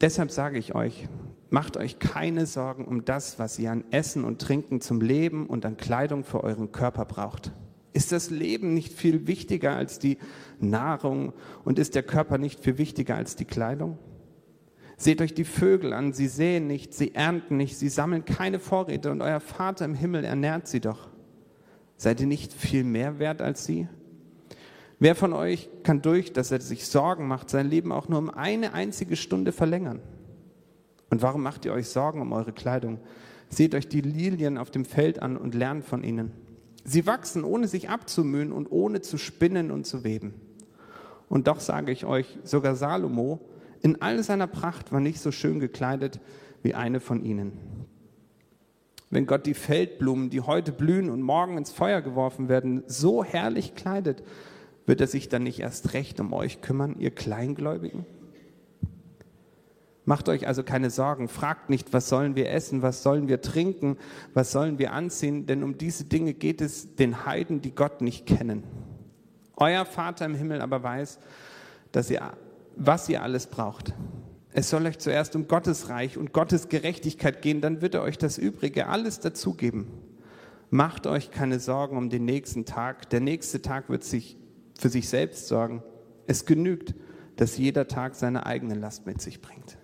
Deshalb 0.00 0.30
sage 0.30 0.58
ich 0.58 0.74
euch, 0.74 1.08
macht 1.50 1.76
euch 1.76 1.98
keine 1.98 2.46
Sorgen 2.46 2.84
um 2.86 3.04
das, 3.04 3.38
was 3.38 3.58
ihr 3.58 3.70
an 3.70 3.84
Essen 3.90 4.24
und 4.24 4.40
Trinken 4.40 4.80
zum 4.80 5.00
Leben 5.00 5.46
und 5.46 5.66
an 5.66 5.76
Kleidung 5.76 6.24
für 6.24 6.42
euren 6.42 6.72
Körper 6.72 7.04
braucht. 7.04 7.52
Ist 7.92 8.12
das 8.12 8.30
Leben 8.30 8.72
nicht 8.72 8.92
viel 8.92 9.26
wichtiger 9.26 9.76
als 9.76 9.98
die 9.98 10.16
Nahrung 10.58 11.32
und 11.64 11.78
ist 11.78 11.94
der 11.94 12.02
Körper 12.02 12.38
nicht 12.38 12.60
viel 12.60 12.78
wichtiger 12.78 13.16
als 13.16 13.36
die 13.36 13.44
Kleidung? 13.44 13.98
Seht 14.96 15.20
euch 15.20 15.34
die 15.34 15.44
Vögel 15.44 15.92
an, 15.92 16.12
sie 16.12 16.28
säen 16.28 16.66
nicht, 16.66 16.94
sie 16.94 17.14
ernten 17.14 17.56
nicht, 17.56 17.76
sie 17.76 17.88
sammeln 17.88 18.24
keine 18.24 18.60
Vorräte 18.60 19.10
und 19.10 19.22
euer 19.22 19.40
Vater 19.40 19.84
im 19.84 19.94
Himmel 19.94 20.24
ernährt 20.24 20.68
sie 20.68 20.80
doch. 20.80 21.08
Seid 21.96 22.20
ihr 22.20 22.26
nicht 22.26 22.52
viel 22.52 22.84
mehr 22.84 23.18
wert 23.18 23.42
als 23.42 23.64
sie? 23.64 23.88
Wer 25.02 25.14
von 25.14 25.32
euch 25.32 25.70
kann 25.82 26.02
durch, 26.02 26.34
dass 26.34 26.50
er 26.50 26.60
sich 26.60 26.86
Sorgen 26.86 27.26
macht, 27.26 27.48
sein 27.48 27.70
Leben 27.70 27.90
auch 27.90 28.08
nur 28.08 28.18
um 28.18 28.28
eine 28.28 28.74
einzige 28.74 29.16
Stunde 29.16 29.50
verlängern? 29.50 30.00
Und 31.08 31.22
warum 31.22 31.42
macht 31.42 31.64
ihr 31.64 31.72
euch 31.72 31.88
Sorgen 31.88 32.20
um 32.20 32.32
eure 32.32 32.52
Kleidung? 32.52 33.00
Seht 33.48 33.74
euch 33.74 33.88
die 33.88 34.02
Lilien 34.02 34.58
auf 34.58 34.70
dem 34.70 34.84
Feld 34.84 35.22
an 35.22 35.38
und 35.38 35.54
lernt 35.54 35.86
von 35.86 36.04
ihnen. 36.04 36.32
Sie 36.84 37.06
wachsen, 37.06 37.44
ohne 37.44 37.66
sich 37.66 37.88
abzumühen 37.88 38.52
und 38.52 38.70
ohne 38.70 39.00
zu 39.00 39.16
spinnen 39.16 39.70
und 39.70 39.86
zu 39.86 40.04
weben. 40.04 40.34
Und 41.30 41.48
doch 41.48 41.60
sage 41.60 41.92
ich 41.92 42.04
euch, 42.04 42.38
sogar 42.44 42.74
Salomo 42.74 43.40
in 43.80 44.02
all 44.02 44.22
seiner 44.22 44.46
Pracht 44.46 44.92
war 44.92 45.00
nicht 45.00 45.20
so 45.20 45.32
schön 45.32 45.60
gekleidet 45.60 46.20
wie 46.62 46.74
eine 46.74 47.00
von 47.00 47.24
ihnen. 47.24 47.52
wenn 49.12 49.26
Gott 49.26 49.46
die 49.46 49.54
Feldblumen, 49.54 50.30
die 50.30 50.42
heute 50.42 50.70
blühen 50.70 51.10
und 51.10 51.22
morgen 51.22 51.56
ins 51.56 51.72
Feuer 51.72 52.00
geworfen 52.02 52.48
werden, 52.48 52.84
so 52.86 53.24
herrlich 53.24 53.74
kleidet, 53.74 54.22
wird 54.90 55.00
er 55.00 55.06
sich 55.06 55.28
dann 55.28 55.44
nicht 55.44 55.60
erst 55.60 55.94
recht 55.94 56.18
um 56.18 56.32
euch 56.32 56.62
kümmern, 56.62 56.96
ihr 56.98 57.12
Kleingläubigen? 57.12 58.06
Macht 60.04 60.28
euch 60.28 60.48
also 60.48 60.64
keine 60.64 60.90
Sorgen, 60.90 61.28
fragt 61.28 61.70
nicht, 61.70 61.92
was 61.92 62.08
sollen 62.08 62.34
wir 62.34 62.50
essen, 62.50 62.82
was 62.82 63.04
sollen 63.04 63.28
wir 63.28 63.40
trinken, 63.40 63.98
was 64.34 64.50
sollen 64.50 64.80
wir 64.80 64.92
anziehen, 64.92 65.46
denn 65.46 65.62
um 65.62 65.78
diese 65.78 66.06
Dinge 66.06 66.34
geht 66.34 66.60
es 66.60 66.96
den 66.96 67.24
Heiden, 67.24 67.60
die 67.60 67.72
Gott 67.72 68.00
nicht 68.00 68.26
kennen. 68.26 68.64
Euer 69.54 69.84
Vater 69.84 70.24
im 70.24 70.34
Himmel 70.34 70.60
aber 70.60 70.82
weiß, 70.82 71.20
dass 71.92 72.10
ihr, 72.10 72.32
was 72.74 73.08
ihr 73.08 73.22
alles 73.22 73.46
braucht. 73.46 73.94
Es 74.52 74.70
soll 74.70 74.86
euch 74.86 74.98
zuerst 74.98 75.36
um 75.36 75.46
Gottes 75.46 75.88
Reich 75.88 76.18
und 76.18 76.32
Gottes 76.32 76.68
Gerechtigkeit 76.68 77.42
gehen, 77.42 77.60
dann 77.60 77.80
wird 77.80 77.94
er 77.94 78.02
euch 78.02 78.18
das 78.18 78.38
Übrige 78.38 78.88
alles 78.88 79.20
dazugeben. 79.20 79.86
Macht 80.70 81.06
euch 81.06 81.30
keine 81.30 81.60
Sorgen 81.60 81.96
um 81.96 82.10
den 82.10 82.24
nächsten 82.24 82.64
Tag. 82.64 83.08
Der 83.10 83.20
nächste 83.20 83.62
Tag 83.62 83.88
wird 83.88 84.02
sich 84.02 84.39
für 84.80 84.88
sich 84.88 85.08
selbst 85.08 85.48
sorgen. 85.48 85.82
Es 86.26 86.46
genügt, 86.46 86.94
dass 87.36 87.58
jeder 87.58 87.86
Tag 87.86 88.14
seine 88.14 88.46
eigene 88.46 88.74
Last 88.74 89.06
mit 89.06 89.20
sich 89.20 89.40
bringt. 89.40 89.78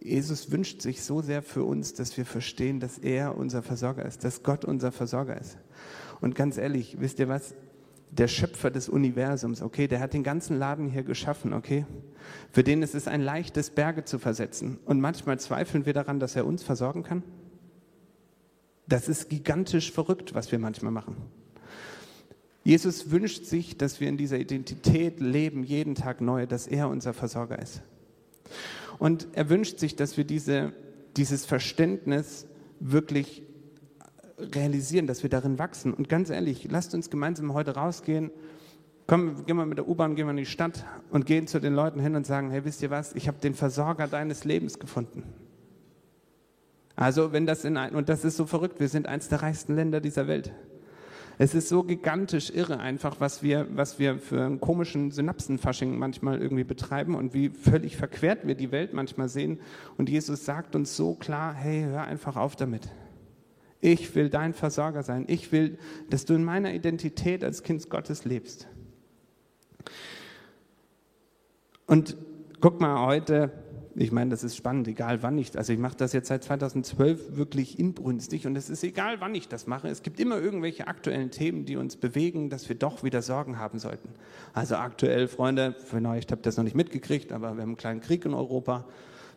Jesus 0.00 0.50
wünscht 0.50 0.80
sich 0.80 1.02
so 1.02 1.20
sehr 1.20 1.42
für 1.42 1.64
uns, 1.64 1.92
dass 1.92 2.16
wir 2.16 2.24
verstehen, 2.24 2.80
dass 2.80 2.98
er 2.98 3.36
unser 3.36 3.62
Versorger 3.62 4.04
ist, 4.06 4.24
dass 4.24 4.42
Gott 4.42 4.64
unser 4.64 4.92
Versorger 4.92 5.38
ist. 5.38 5.58
Und 6.20 6.34
ganz 6.34 6.56
ehrlich, 6.56 7.00
wisst 7.00 7.18
ihr 7.18 7.28
was? 7.28 7.54
der 8.10 8.28
Schöpfer 8.28 8.70
des 8.70 8.88
Universums, 8.88 9.62
okay, 9.62 9.86
der 9.86 10.00
hat 10.00 10.14
den 10.14 10.22
ganzen 10.22 10.58
Laden 10.58 10.88
hier 10.88 11.02
geschaffen, 11.02 11.52
okay. 11.52 11.84
Für 12.50 12.62
den 12.62 12.82
ist 12.82 12.94
es 12.94 13.06
ein 13.06 13.20
leichtes, 13.20 13.70
Berge 13.70 14.04
zu 14.04 14.18
versetzen. 14.18 14.78
Und 14.84 15.00
manchmal 15.00 15.38
zweifeln 15.38 15.86
wir 15.86 15.92
daran, 15.92 16.20
dass 16.20 16.36
er 16.36 16.46
uns 16.46 16.62
versorgen 16.62 17.02
kann. 17.02 17.22
Das 18.86 19.08
ist 19.08 19.28
gigantisch 19.28 19.92
verrückt, 19.92 20.34
was 20.34 20.50
wir 20.50 20.58
manchmal 20.58 20.92
machen. 20.92 21.16
Jesus 22.68 23.10
wünscht 23.10 23.46
sich, 23.46 23.78
dass 23.78 23.98
wir 23.98 24.10
in 24.10 24.18
dieser 24.18 24.38
Identität 24.38 25.20
leben, 25.20 25.64
jeden 25.64 25.94
Tag 25.94 26.20
neu, 26.20 26.44
dass 26.44 26.66
er 26.66 26.90
unser 26.90 27.14
Versorger 27.14 27.58
ist. 27.58 27.80
Und 28.98 29.26
er 29.32 29.48
wünscht 29.48 29.78
sich, 29.78 29.96
dass 29.96 30.18
wir 30.18 30.24
diese, 30.24 30.74
dieses 31.16 31.46
Verständnis 31.46 32.46
wirklich 32.78 33.42
realisieren, 34.38 35.06
dass 35.06 35.22
wir 35.22 35.30
darin 35.30 35.58
wachsen. 35.58 35.94
Und 35.94 36.10
ganz 36.10 36.28
ehrlich, 36.28 36.68
lasst 36.70 36.94
uns 36.94 37.08
gemeinsam 37.08 37.54
heute 37.54 37.74
rausgehen. 37.74 38.30
Komm, 39.06 39.46
gehen 39.46 39.56
wir 39.56 39.64
mit 39.64 39.78
der 39.78 39.88
U-Bahn, 39.88 40.14
gehen 40.14 40.26
wir 40.26 40.32
in 40.32 40.36
die 40.36 40.44
Stadt 40.44 40.84
und 41.08 41.24
gehen 41.24 41.46
zu 41.46 41.60
den 41.60 41.72
Leuten 41.72 42.00
hin 42.00 42.16
und 42.16 42.26
sagen, 42.26 42.50
hey, 42.50 42.66
wisst 42.66 42.82
ihr 42.82 42.90
was, 42.90 43.14
ich 43.14 43.28
habe 43.28 43.38
den 43.38 43.54
Versorger 43.54 44.08
deines 44.08 44.44
Lebens 44.44 44.78
gefunden. 44.78 45.22
Also 46.96 47.32
wenn 47.32 47.46
das 47.46 47.64
in 47.64 47.78
ein, 47.78 47.94
und 47.94 48.10
das 48.10 48.26
ist 48.26 48.36
so 48.36 48.44
verrückt, 48.44 48.78
wir 48.78 48.88
sind 48.88 49.06
eins 49.06 49.30
der 49.30 49.40
reichsten 49.40 49.74
Länder 49.74 50.02
dieser 50.02 50.26
Welt. 50.26 50.52
Es 51.40 51.54
ist 51.54 51.68
so 51.68 51.84
gigantisch 51.84 52.50
irre 52.50 52.80
einfach, 52.80 53.20
was 53.20 53.44
wir, 53.44 53.68
was 53.70 54.00
wir 54.00 54.18
für 54.18 54.44
einen 54.44 54.60
komischen 54.60 55.12
Synapsenfasching 55.12 55.96
manchmal 55.96 56.42
irgendwie 56.42 56.64
betreiben 56.64 57.14
und 57.14 57.32
wie 57.32 57.50
völlig 57.50 57.96
verquert 57.96 58.44
wir 58.44 58.56
die 58.56 58.72
Welt 58.72 58.92
manchmal 58.92 59.28
sehen. 59.28 59.60
Und 59.96 60.08
Jesus 60.10 60.44
sagt 60.44 60.74
uns 60.74 60.96
so 60.96 61.14
klar, 61.14 61.54
hey, 61.54 61.82
hör 61.84 62.02
einfach 62.02 62.34
auf 62.34 62.56
damit. 62.56 62.88
Ich 63.80 64.16
will 64.16 64.30
dein 64.30 64.52
Versorger 64.52 65.04
sein. 65.04 65.26
Ich 65.28 65.52
will, 65.52 65.78
dass 66.10 66.24
du 66.24 66.34
in 66.34 66.42
meiner 66.42 66.74
Identität 66.74 67.44
als 67.44 67.62
Kind 67.62 67.88
Gottes 67.88 68.24
lebst. 68.24 68.66
Und 71.86 72.16
guck 72.60 72.80
mal, 72.80 73.06
heute, 73.06 73.52
ich 74.00 74.12
meine, 74.12 74.30
das 74.30 74.44
ist 74.44 74.56
spannend, 74.56 74.86
egal 74.86 75.24
wann 75.24 75.36
ich, 75.38 75.58
also 75.58 75.72
ich 75.72 75.78
mache 75.78 75.96
das 75.96 76.12
jetzt 76.12 76.28
seit 76.28 76.44
2012 76.44 77.36
wirklich 77.36 77.80
inbrünstig 77.80 78.46
und 78.46 78.54
es 78.56 78.70
ist 78.70 78.84
egal, 78.84 79.20
wann 79.20 79.34
ich 79.34 79.48
das 79.48 79.66
mache. 79.66 79.88
Es 79.88 80.02
gibt 80.02 80.20
immer 80.20 80.38
irgendwelche 80.38 80.86
aktuellen 80.86 81.32
Themen, 81.32 81.64
die 81.64 81.76
uns 81.76 81.96
bewegen, 81.96 82.48
dass 82.48 82.68
wir 82.68 82.76
doch 82.76 83.02
wieder 83.02 83.22
Sorgen 83.22 83.58
haben 83.58 83.80
sollten. 83.80 84.10
Also 84.54 84.76
aktuell, 84.76 85.26
Freunde, 85.26 85.74
euch 85.92 86.26
habt 86.30 86.30
ihr 86.30 86.36
das 86.36 86.56
noch 86.56 86.62
nicht 86.62 86.76
mitgekriegt, 86.76 87.32
aber 87.32 87.56
wir 87.56 87.62
haben 87.62 87.70
einen 87.70 87.76
kleinen 87.76 88.00
Krieg 88.00 88.24
in 88.24 88.34
Europa. 88.34 88.84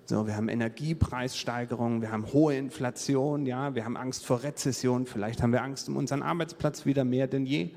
So, 0.06 0.28
wir 0.28 0.36
haben 0.36 0.48
Energiepreissteigerungen, 0.48 2.02
wir 2.02 2.12
haben 2.12 2.32
hohe 2.32 2.56
Inflation, 2.56 3.48
ja, 3.48 3.74
wir 3.74 3.84
haben 3.84 3.98
Angst 3.98 4.26
vor 4.26 4.44
Rezession, 4.44 5.08
vielleicht 5.08 5.42
haben 5.42 5.54
wir 5.54 5.64
Angst 5.64 5.90
um 5.90 5.98
unseren 5.98 6.22
Arbeitsplatz 6.22 6.86
wieder 6.86 7.04
mehr 7.04 7.26
denn 7.28 7.48
je. 7.48 7.72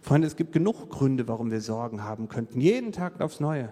Freunde, 0.00 0.26
es 0.26 0.34
gibt 0.34 0.52
genug 0.52 0.90
Gründe, 0.90 1.28
warum 1.28 1.52
wir 1.52 1.60
Sorgen 1.60 2.02
haben 2.02 2.28
könnten, 2.28 2.60
jeden 2.60 2.90
Tag 2.90 3.20
aufs 3.20 3.38
Neue. 3.38 3.68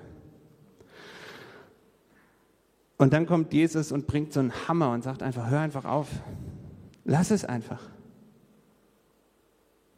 Und 3.03 3.13
dann 3.13 3.27
kommt 3.27 3.53
Jesus 3.53 3.91
und 3.91 4.07
bringt 4.07 4.33
so 4.33 4.39
einen 4.39 4.53
Hammer 4.69 4.93
und 4.93 5.03
sagt 5.03 5.25
einfach, 5.25 5.51
hör 5.51 5.59
einfach 5.59 5.85
auf, 5.85 6.07
lass 7.05 7.33
es 7.33 7.45
einfach. 7.45 7.83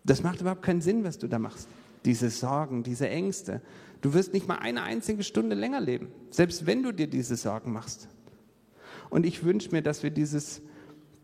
Das 0.05 0.23
macht 0.23 0.41
überhaupt 0.41 0.63
keinen 0.63 0.81
Sinn, 0.81 1.05
was 1.05 1.19
du 1.19 1.29
da 1.29 1.39
machst. 1.39 1.69
Diese 2.07 2.31
Sorgen, 2.31 2.83
diese 2.83 3.07
Ängste. 3.11 3.61
Du 4.01 4.15
wirst 4.15 4.33
nicht 4.33 4.49
mal 4.49 4.55
eine 4.55 4.85
einzige 4.85 5.23
Stunde 5.23 5.55
länger 5.55 5.83
leben, 5.83 6.09
selbst 6.31 6.65
wenn 6.65 6.83
du 6.83 6.93
dir 6.93 7.07
diese 7.07 7.37
Sorgen 7.37 7.75
machst. 7.75 8.09
Und 9.11 9.27
ich 9.27 9.45
wünsche 9.45 9.71
mir, 9.73 9.83
dass 9.83 10.03
wir 10.03 10.11
dieses, 10.11 10.63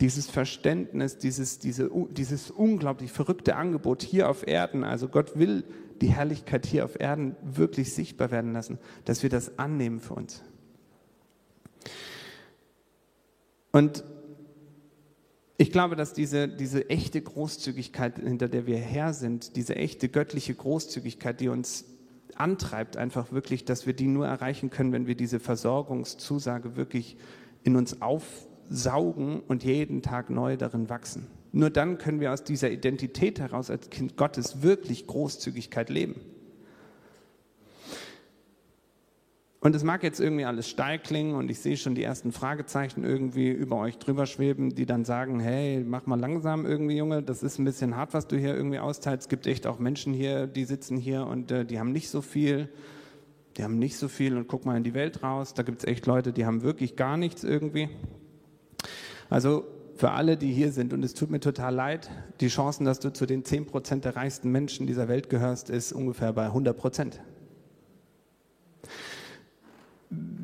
dieses 0.02 0.28
Verständnis, 0.28 1.16
dieses, 1.16 1.60
diese, 1.60 1.90
dieses 2.10 2.50
unglaublich 2.50 3.10
verrückte 3.10 3.56
Angebot 3.56 4.02
hier 4.02 4.28
auf 4.28 4.46
Erden, 4.46 4.84
also 4.84 5.08
Gott 5.08 5.38
will 5.38 5.64
die 6.02 6.08
Herrlichkeit 6.08 6.66
hier 6.66 6.84
auf 6.84 7.00
Erden 7.00 7.36
wirklich 7.42 7.94
sichtbar 7.94 8.30
werden 8.30 8.52
lassen, 8.52 8.78
dass 9.06 9.22
wir 9.22 9.30
das 9.30 9.58
annehmen 9.58 10.00
für 10.00 10.12
uns. 10.12 10.42
Und 13.72 14.04
ich 15.56 15.72
glaube, 15.72 15.94
dass 15.94 16.12
diese, 16.12 16.48
diese 16.48 16.88
echte 16.88 17.20
Großzügigkeit, 17.20 18.18
hinter 18.18 18.48
der 18.48 18.66
wir 18.66 18.78
her 18.78 19.12
sind, 19.12 19.56
diese 19.56 19.76
echte 19.76 20.08
göttliche 20.08 20.54
Großzügigkeit, 20.54 21.40
die 21.40 21.48
uns 21.48 21.84
antreibt, 22.34 22.96
einfach 22.96 23.32
wirklich, 23.32 23.64
dass 23.64 23.86
wir 23.86 23.92
die 23.92 24.06
nur 24.06 24.26
erreichen 24.26 24.70
können, 24.70 24.92
wenn 24.92 25.06
wir 25.06 25.14
diese 25.14 25.38
Versorgungszusage 25.38 26.76
wirklich 26.76 27.16
in 27.62 27.76
uns 27.76 28.00
aufsaugen 28.00 29.40
und 29.40 29.62
jeden 29.62 30.00
Tag 30.00 30.30
neu 30.30 30.56
darin 30.56 30.88
wachsen. 30.88 31.26
Nur 31.52 31.70
dann 31.70 31.98
können 31.98 32.20
wir 32.20 32.32
aus 32.32 32.44
dieser 32.44 32.70
Identität 32.70 33.40
heraus 33.40 33.70
als 33.70 33.90
Kind 33.90 34.16
Gottes 34.16 34.62
wirklich 34.62 35.06
Großzügigkeit 35.06 35.90
leben. 35.90 36.20
Und 39.62 39.74
es 39.74 39.84
mag 39.84 40.02
jetzt 40.02 40.20
irgendwie 40.20 40.46
alles 40.46 40.70
steil 40.70 40.98
klingen 40.98 41.34
und 41.34 41.50
ich 41.50 41.60
sehe 41.60 41.76
schon 41.76 41.94
die 41.94 42.02
ersten 42.02 42.32
Fragezeichen 42.32 43.04
irgendwie 43.04 43.50
über 43.50 43.76
euch 43.76 43.98
drüber 43.98 44.24
schweben, 44.24 44.74
die 44.74 44.86
dann 44.86 45.04
sagen, 45.04 45.38
hey, 45.38 45.84
mach 45.86 46.06
mal 46.06 46.18
langsam 46.18 46.64
irgendwie, 46.64 46.96
Junge, 46.96 47.22
das 47.22 47.42
ist 47.42 47.58
ein 47.58 47.66
bisschen 47.66 47.94
hart, 47.94 48.14
was 48.14 48.26
du 48.26 48.38
hier 48.38 48.54
irgendwie 48.54 48.78
austeilst. 48.78 49.24
Es 49.24 49.28
gibt 49.28 49.46
echt 49.46 49.66
auch 49.66 49.78
Menschen 49.78 50.14
hier, 50.14 50.46
die 50.46 50.64
sitzen 50.64 50.96
hier 50.96 51.26
und 51.26 51.50
äh, 51.50 51.66
die 51.66 51.78
haben 51.78 51.92
nicht 51.92 52.08
so 52.08 52.22
viel, 52.22 52.70
die 53.58 53.62
haben 53.62 53.78
nicht 53.78 53.98
so 53.98 54.08
viel 54.08 54.38
und 54.38 54.48
guck 54.48 54.64
mal 54.64 54.78
in 54.78 54.82
die 54.82 54.94
Welt 54.94 55.22
raus. 55.22 55.52
Da 55.52 55.62
gibt 55.62 55.80
es 55.80 55.84
echt 55.86 56.06
Leute, 56.06 56.32
die 56.32 56.46
haben 56.46 56.62
wirklich 56.62 56.96
gar 56.96 57.18
nichts 57.18 57.44
irgendwie. 57.44 57.90
Also 59.28 59.66
für 59.94 60.12
alle, 60.12 60.38
die 60.38 60.54
hier 60.54 60.72
sind, 60.72 60.94
und 60.94 61.04
es 61.04 61.12
tut 61.12 61.30
mir 61.30 61.40
total 61.40 61.74
leid, 61.74 62.10
die 62.40 62.48
Chancen, 62.48 62.86
dass 62.86 62.98
du 62.98 63.12
zu 63.12 63.26
den 63.26 63.42
10% 63.42 64.00
der 64.00 64.16
reichsten 64.16 64.50
Menschen 64.50 64.86
dieser 64.86 65.08
Welt 65.08 65.28
gehörst, 65.28 65.68
ist 65.68 65.92
ungefähr 65.92 66.32
bei 66.32 66.46
100 66.46 66.74
Prozent 66.74 67.20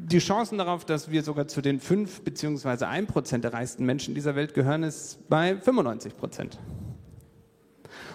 die 0.07 0.19
Chancen 0.19 0.59
darauf, 0.59 0.85
dass 0.85 1.11
wir 1.11 1.23
sogar 1.23 1.49
zu 1.49 1.61
den 1.61 1.81
5 1.81 2.23
bzw. 2.23 2.85
1 2.85 3.11
Prozent 3.11 3.45
der 3.45 3.53
reichsten 3.53 3.85
Menschen 3.85 4.15
dieser 4.15 4.37
Welt 4.37 4.55
gehören, 4.55 4.83
ist 4.83 5.29
bei 5.29 5.57
95 5.57 6.17
Prozent. 6.17 6.59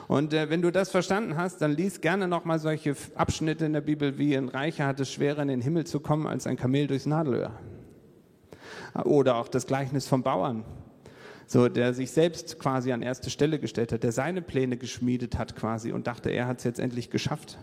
Und 0.08 0.34
äh, 0.34 0.50
wenn 0.50 0.62
du 0.62 0.72
das 0.72 0.90
verstanden 0.90 1.38
hast, 1.38 1.62
dann 1.62 1.72
lies 1.72 2.02
gerne 2.02 2.28
nochmal 2.28 2.60
solche 2.60 2.96
Abschnitte 3.16 3.66
in 3.66 3.74
der 3.74 3.82
Bibel, 3.82 4.18
wie 4.18 4.36
ein 4.36 4.50
Reicher 4.50 4.86
hat 4.86 5.00
es 5.00 5.12
schwerer 5.12 5.42
in 5.42 5.48
den 5.50 5.62
Himmel 5.62 5.86
zu 5.86 6.00
kommen 6.00 6.28
als 6.28 6.48
ein 6.48 6.58
Kamel 6.58 6.88
durchs 6.88 7.06
Nadelöhr. 7.06 7.52
Oder 9.04 9.36
auch 9.36 9.48
das 9.48 9.68
Gleichnis 9.68 10.08
vom 10.08 10.24
Bauern, 10.24 10.64
so, 11.48 11.68
der 11.70 11.94
sich 11.94 12.12
selbst 12.12 12.60
quasi 12.60 12.92
an 12.92 13.02
erste 13.02 13.30
Stelle 13.30 13.60
gestellt 13.60 13.92
hat, 13.92 14.04
der 14.04 14.12
seine 14.12 14.42
Pläne 14.42 14.78
geschmiedet 14.78 15.38
hat 15.38 15.56
quasi 15.56 15.92
und 15.92 16.08
dachte, 16.08 16.30
er 16.30 16.48
hat 16.48 16.60
es 16.60 16.64
jetzt 16.64 16.80
endlich 16.80 17.10
geschafft. 17.10 17.58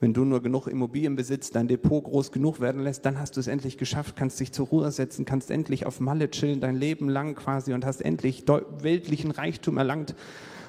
Wenn 0.00 0.12
du 0.12 0.24
nur 0.24 0.42
genug 0.42 0.68
Immobilien 0.68 1.16
besitzt, 1.16 1.56
dein 1.56 1.66
Depot 1.66 2.04
groß 2.04 2.30
genug 2.30 2.60
werden 2.60 2.82
lässt, 2.82 3.04
dann 3.04 3.18
hast 3.18 3.36
du 3.36 3.40
es 3.40 3.48
endlich 3.48 3.78
geschafft, 3.78 4.14
kannst 4.14 4.38
dich 4.38 4.52
zur 4.52 4.68
Ruhe 4.68 4.92
setzen, 4.92 5.24
kannst 5.24 5.50
endlich 5.50 5.86
auf 5.86 5.98
Malle 5.98 6.30
chillen, 6.30 6.60
dein 6.60 6.76
Leben 6.76 7.08
lang 7.08 7.34
quasi 7.34 7.72
und 7.72 7.84
hast 7.84 8.00
endlich 8.00 8.44
weltlichen 8.46 9.32
Reichtum 9.32 9.76
erlangt. 9.76 10.14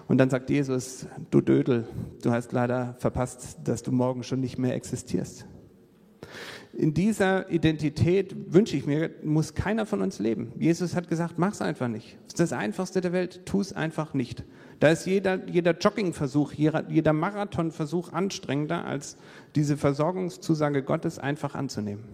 Und 0.08 0.18
dann 0.18 0.32
sagt 0.32 0.50
Jesus, 0.50 1.06
du 1.30 1.42
Dödel, 1.42 1.88
du 2.24 2.32
hast 2.32 2.52
leider 2.52 2.96
verpasst, 2.98 3.60
dass 3.64 3.84
du 3.84 3.92
morgen 3.92 4.24
schon 4.24 4.40
nicht 4.40 4.58
mehr 4.58 4.74
existierst. 4.74 5.46
In 6.74 6.96
dieser 6.96 7.52
Identität 7.52 8.36
wünsche 8.52 8.78
ich 8.78 8.88
mir, 8.88 9.12
muss 9.24 9.54
keiner 9.54 9.86
von 9.86 10.02
uns 10.02 10.18
leben. 10.18 10.54
Jesus 10.58 10.96
hat 10.96 11.08
gesagt, 11.10 11.38
mach's 11.38 11.62
einfach 11.62 11.88
nicht. 11.88 12.18
Das 12.24 12.34
ist 12.34 12.40
das 12.40 12.54
Einfachste 12.54 13.02
der 13.02 13.12
Welt, 13.12 13.46
tu 13.46 13.62
es 13.62 13.74
einfach 13.74 14.16
nicht. 14.16 14.44
Da 14.80 14.90
ist 14.90 15.06
jeder, 15.06 15.46
jeder 15.48 15.78
Joggingversuch, 15.78 16.54
jeder, 16.54 17.14
Marathonversuch 17.14 18.14
anstrengender, 18.14 18.86
als 18.86 19.18
diese 19.56 19.76
Versorgungszusage 19.76 20.84
Gottes 20.84 21.20
einfach 21.20 21.54
anzunehmen. 21.54 22.06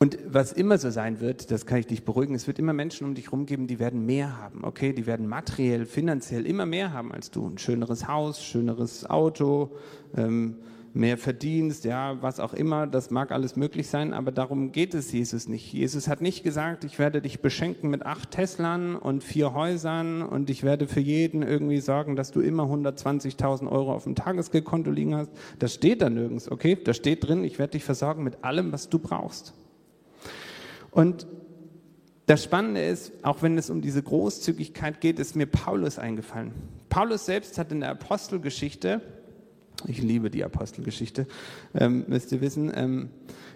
Und 0.00 0.16
was 0.26 0.52
immer 0.52 0.78
so 0.78 0.90
sein 0.90 1.20
wird, 1.20 1.50
das 1.50 1.66
kann 1.66 1.78
ich 1.78 1.88
dich 1.88 2.04
beruhigen, 2.04 2.34
es 2.36 2.46
wird 2.46 2.60
immer 2.60 2.72
Menschen 2.72 3.04
um 3.04 3.14
dich 3.14 3.26
herum 3.26 3.46
geben, 3.46 3.66
die 3.66 3.80
werden 3.80 4.06
mehr 4.06 4.38
haben, 4.38 4.62
okay? 4.62 4.92
Die 4.92 5.06
werden 5.06 5.26
materiell, 5.26 5.86
finanziell 5.86 6.46
immer 6.46 6.66
mehr 6.66 6.92
haben 6.92 7.10
als 7.10 7.32
du. 7.32 7.48
Ein 7.48 7.58
schöneres 7.58 8.06
Haus, 8.06 8.42
schöneres 8.42 9.10
Auto, 9.10 9.72
ähm, 10.16 10.56
mehr 10.94 11.18
Verdienst, 11.18 11.84
ja, 11.84 12.20
was 12.22 12.40
auch 12.40 12.54
immer, 12.54 12.86
das 12.86 13.10
mag 13.10 13.30
alles 13.30 13.56
möglich 13.56 13.88
sein, 13.88 14.12
aber 14.12 14.32
darum 14.32 14.72
geht 14.72 14.94
es 14.94 15.12
Jesus 15.12 15.48
nicht. 15.48 15.72
Jesus 15.72 16.08
hat 16.08 16.20
nicht 16.20 16.42
gesagt, 16.42 16.84
ich 16.84 16.98
werde 16.98 17.20
dich 17.20 17.40
beschenken 17.40 17.90
mit 17.90 18.04
acht 18.04 18.30
Teslern 18.30 18.96
und 18.96 19.22
vier 19.22 19.54
Häusern 19.54 20.22
und 20.22 20.50
ich 20.50 20.62
werde 20.62 20.86
für 20.86 21.00
jeden 21.00 21.42
irgendwie 21.42 21.80
sorgen, 21.80 22.16
dass 22.16 22.30
du 22.30 22.40
immer 22.40 22.64
120.000 22.64 23.70
Euro 23.70 23.94
auf 23.94 24.04
dem 24.04 24.14
Tagesgeldkonto 24.14 24.90
liegen 24.90 25.14
hast. 25.14 25.30
Das 25.58 25.74
steht 25.74 26.02
da 26.02 26.10
nirgends, 26.10 26.50
okay? 26.50 26.76
Da 26.82 26.94
steht 26.94 27.26
drin, 27.28 27.44
ich 27.44 27.58
werde 27.58 27.72
dich 27.72 27.84
versorgen 27.84 28.24
mit 28.24 28.44
allem, 28.44 28.72
was 28.72 28.88
du 28.88 28.98
brauchst. 28.98 29.54
Und 30.90 31.26
das 32.26 32.44
Spannende 32.44 32.82
ist, 32.82 33.12
auch 33.22 33.40
wenn 33.40 33.56
es 33.56 33.70
um 33.70 33.80
diese 33.80 34.02
Großzügigkeit 34.02 35.00
geht, 35.00 35.18
ist 35.18 35.34
mir 35.34 35.46
Paulus 35.46 35.98
eingefallen. 35.98 36.52
Paulus 36.90 37.24
selbst 37.24 37.56
hat 37.56 37.72
in 37.72 37.80
der 37.80 37.90
Apostelgeschichte, 37.90 39.00
ich 39.86 40.02
liebe 40.02 40.30
die 40.30 40.44
Apostelgeschichte, 40.44 41.26
ähm, 41.74 42.04
müsst 42.08 42.32
ihr 42.32 42.40
wissen, 42.40 42.72
ähm, 42.74 43.10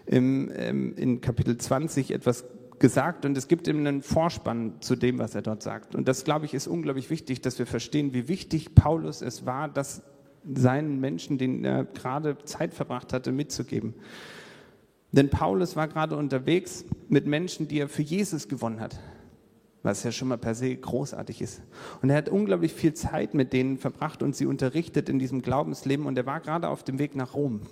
im, 0.06 0.50
ähm, 0.54 0.94
in 0.96 1.20
Kapitel 1.20 1.56
20 1.56 2.12
etwas 2.12 2.44
gesagt 2.78 3.24
und 3.24 3.36
es 3.36 3.48
gibt 3.48 3.68
ihm 3.68 3.78
einen 3.78 4.02
Vorspann 4.02 4.74
zu 4.80 4.96
dem, 4.96 5.18
was 5.18 5.34
er 5.34 5.42
dort 5.42 5.62
sagt. 5.62 5.94
Und 5.94 6.08
das, 6.08 6.24
glaube 6.24 6.46
ich, 6.46 6.54
ist 6.54 6.66
unglaublich 6.66 7.10
wichtig, 7.10 7.40
dass 7.40 7.58
wir 7.58 7.66
verstehen, 7.66 8.12
wie 8.12 8.28
wichtig 8.28 8.74
Paulus 8.74 9.22
es 9.22 9.46
war, 9.46 9.68
das 9.68 10.02
seinen 10.52 11.00
Menschen, 11.00 11.38
denen 11.38 11.64
er 11.64 11.84
gerade 11.84 12.36
Zeit 12.44 12.74
verbracht 12.74 13.12
hatte, 13.12 13.30
mitzugeben. 13.30 13.94
Denn 15.12 15.28
Paulus 15.28 15.76
war 15.76 15.88
gerade 15.88 16.16
unterwegs 16.16 16.84
mit 17.08 17.26
Menschen, 17.26 17.68
die 17.68 17.78
er 17.78 17.88
für 17.88 18.02
Jesus 18.02 18.48
gewonnen 18.48 18.80
hat, 18.80 18.98
was 19.82 20.04
ja 20.04 20.12
schon 20.12 20.28
mal 20.28 20.38
per 20.38 20.54
se 20.54 20.76
großartig 20.76 21.42
ist. 21.42 21.62
Und 22.02 22.10
er 22.10 22.16
hat 22.16 22.28
unglaublich 22.28 22.72
viel 22.72 22.94
Zeit 22.94 23.34
mit 23.34 23.52
denen 23.52 23.78
verbracht 23.78 24.22
und 24.22 24.36
sie 24.36 24.46
unterrichtet 24.46 25.08
in 25.08 25.18
diesem 25.18 25.42
Glaubensleben 25.42 26.06
und 26.06 26.16
er 26.16 26.26
war 26.26 26.40
gerade 26.40 26.68
auf 26.68 26.84
dem 26.84 26.98
Weg 26.98 27.16
nach 27.16 27.34
Rom. 27.34 27.62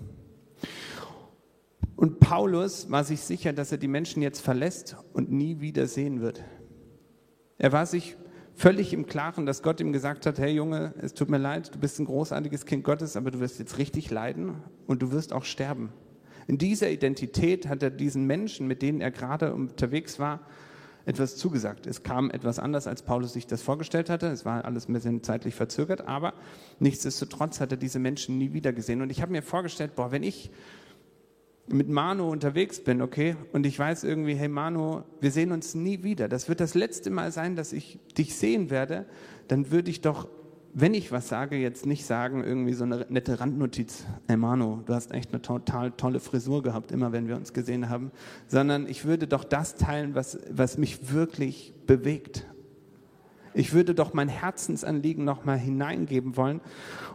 Und 1.97 2.19
Paulus 2.19 2.90
war 2.90 3.05
sich 3.05 3.21
sicher, 3.21 3.52
dass 3.52 3.73
er 3.73 3.79
die 3.79 3.88
Menschen 3.88 4.23
jetzt 4.23 4.40
verlässt 4.40 4.97
und 5.12 5.31
nie 5.31 5.61
wieder 5.61 5.87
sehen 5.87 6.21
wird. 6.21 6.43
Er 7.59 7.73
war 7.73 7.85
sich 7.87 8.17
völlig 8.55 8.93
im 8.93 9.07
Klaren, 9.07 9.47
dass 9.47 9.62
Gott 9.62 9.81
ihm 9.81 9.93
gesagt 9.93 10.26
hat, 10.26 10.38
hey 10.38 10.50
Junge, 10.52 10.95
es 11.00 11.14
tut 11.14 11.31
mir 11.31 11.38
leid, 11.38 11.75
du 11.75 11.79
bist 11.79 11.99
ein 11.99 12.07
großartiges 12.07 12.67
Kind 12.67 12.85
Gottes, 12.85 13.17
aber 13.17 13.31
du 13.31 13.40
wirst 13.40 13.59
jetzt 13.59 13.79
richtig 13.79 14.11
leiden 14.11 14.57
und 14.87 15.02
du 15.02 15.12
wirst 15.12 15.33
auch 15.33 15.45
sterben. 15.45 15.93
In 16.47 16.59
dieser 16.59 16.90
Identität 16.90 17.69
hat 17.69 17.83
er 17.83 17.90
diesen 17.90 18.26
Menschen, 18.26 18.67
mit 18.67 18.83
denen 18.83 19.00
er 19.00 19.11
gerade 19.11 19.55
unterwegs 19.55 20.19
war, 20.19 20.40
etwas 21.11 21.37
zugesagt. 21.37 21.87
Es 21.87 22.02
kam 22.05 22.31
etwas 22.31 22.59
anders, 22.59 22.87
als 22.87 23.02
Paulus 23.02 23.33
sich 23.33 23.47
das 23.47 23.62
vorgestellt 23.62 24.09
hatte. 24.09 24.29
Es 24.29 24.45
war 24.45 24.64
alles 24.64 24.88
ein 24.88 24.93
bisschen 24.93 25.23
zeitlich 25.25 25.57
verzögert, 25.57 26.07
aber 26.07 26.35
nichtsdestotrotz 26.79 27.61
hat 27.61 27.73
er 27.73 27.76
diese 27.76 27.99
Menschen 27.99 28.38
nie 28.38 28.52
wieder 28.52 28.73
gesehen. 28.73 29.02
Und 29.02 29.11
ich 29.11 29.21
habe 29.21 29.33
mir 29.33 29.43
vorgestellt, 29.43 29.97
boah, 29.97 30.12
wenn 30.12 30.23
ich 30.23 30.50
mit 31.67 31.88
Manu 31.88 32.31
unterwegs 32.31 32.83
bin, 32.83 33.02
okay, 33.02 33.37
und 33.52 33.67
ich 33.67 33.79
weiß 33.79 34.05
irgendwie, 34.05 34.35
hey 34.35 34.49
Manu, 34.49 35.02
wir 35.21 35.33
sehen 35.33 35.50
uns 35.50 35.75
nie 35.75 36.05
wieder. 36.05 36.29
Das 36.29 36.49
wird 36.49 36.61
das 36.61 36.75
letzte 36.75 37.11
Mal 37.11 37.33
sein, 37.33 37.57
dass 37.57 37.73
ich 37.73 37.99
dich 38.17 38.37
sehen 38.37 38.71
werde. 38.71 39.07
Dann 39.49 39.71
würde 39.73 39.90
ich 39.90 40.00
doch 40.00 40.29
wenn 40.73 40.95
ich 40.95 41.11
was 41.11 41.29
sage, 41.29 41.57
jetzt 41.57 41.85
nicht 41.85 42.07
sagen, 42.07 42.45
irgendwie 42.45 42.75
so 42.75 42.85
eine 42.85 43.07
nette 43.09 43.41
Randnotiz, 43.41 44.05
hey 44.29 44.37
Manu, 44.37 44.83
du 44.87 44.95
hast 44.95 45.12
echt 45.12 45.33
eine 45.33 45.43
total 45.43 45.91
tolle 45.93 46.21
Frisur 46.21 46.62
gehabt, 46.62 46.93
immer 46.93 47.12
wenn 47.12 47.27
wir 47.27 47.37
uns 47.37 47.53
gesehen 47.53 47.89
haben, 47.89 48.12
sondern 48.47 48.87
ich 48.87 49.05
würde 49.05 49.27
doch 49.27 49.45
das 49.45 49.75
teilen, 49.75 50.15
was, 50.15 50.39
was 50.50 50.79
mich 50.79 51.12
wirklich 51.12 51.75
bewegt. 51.87 52.47
Ich 53.53 53.73
würde 53.73 53.95
doch 53.95 54.15
mein 54.15 54.29
Herzensanliegen 54.29 55.25
nochmal 55.25 55.59
hineingeben 55.59 56.37
wollen. 56.37 56.61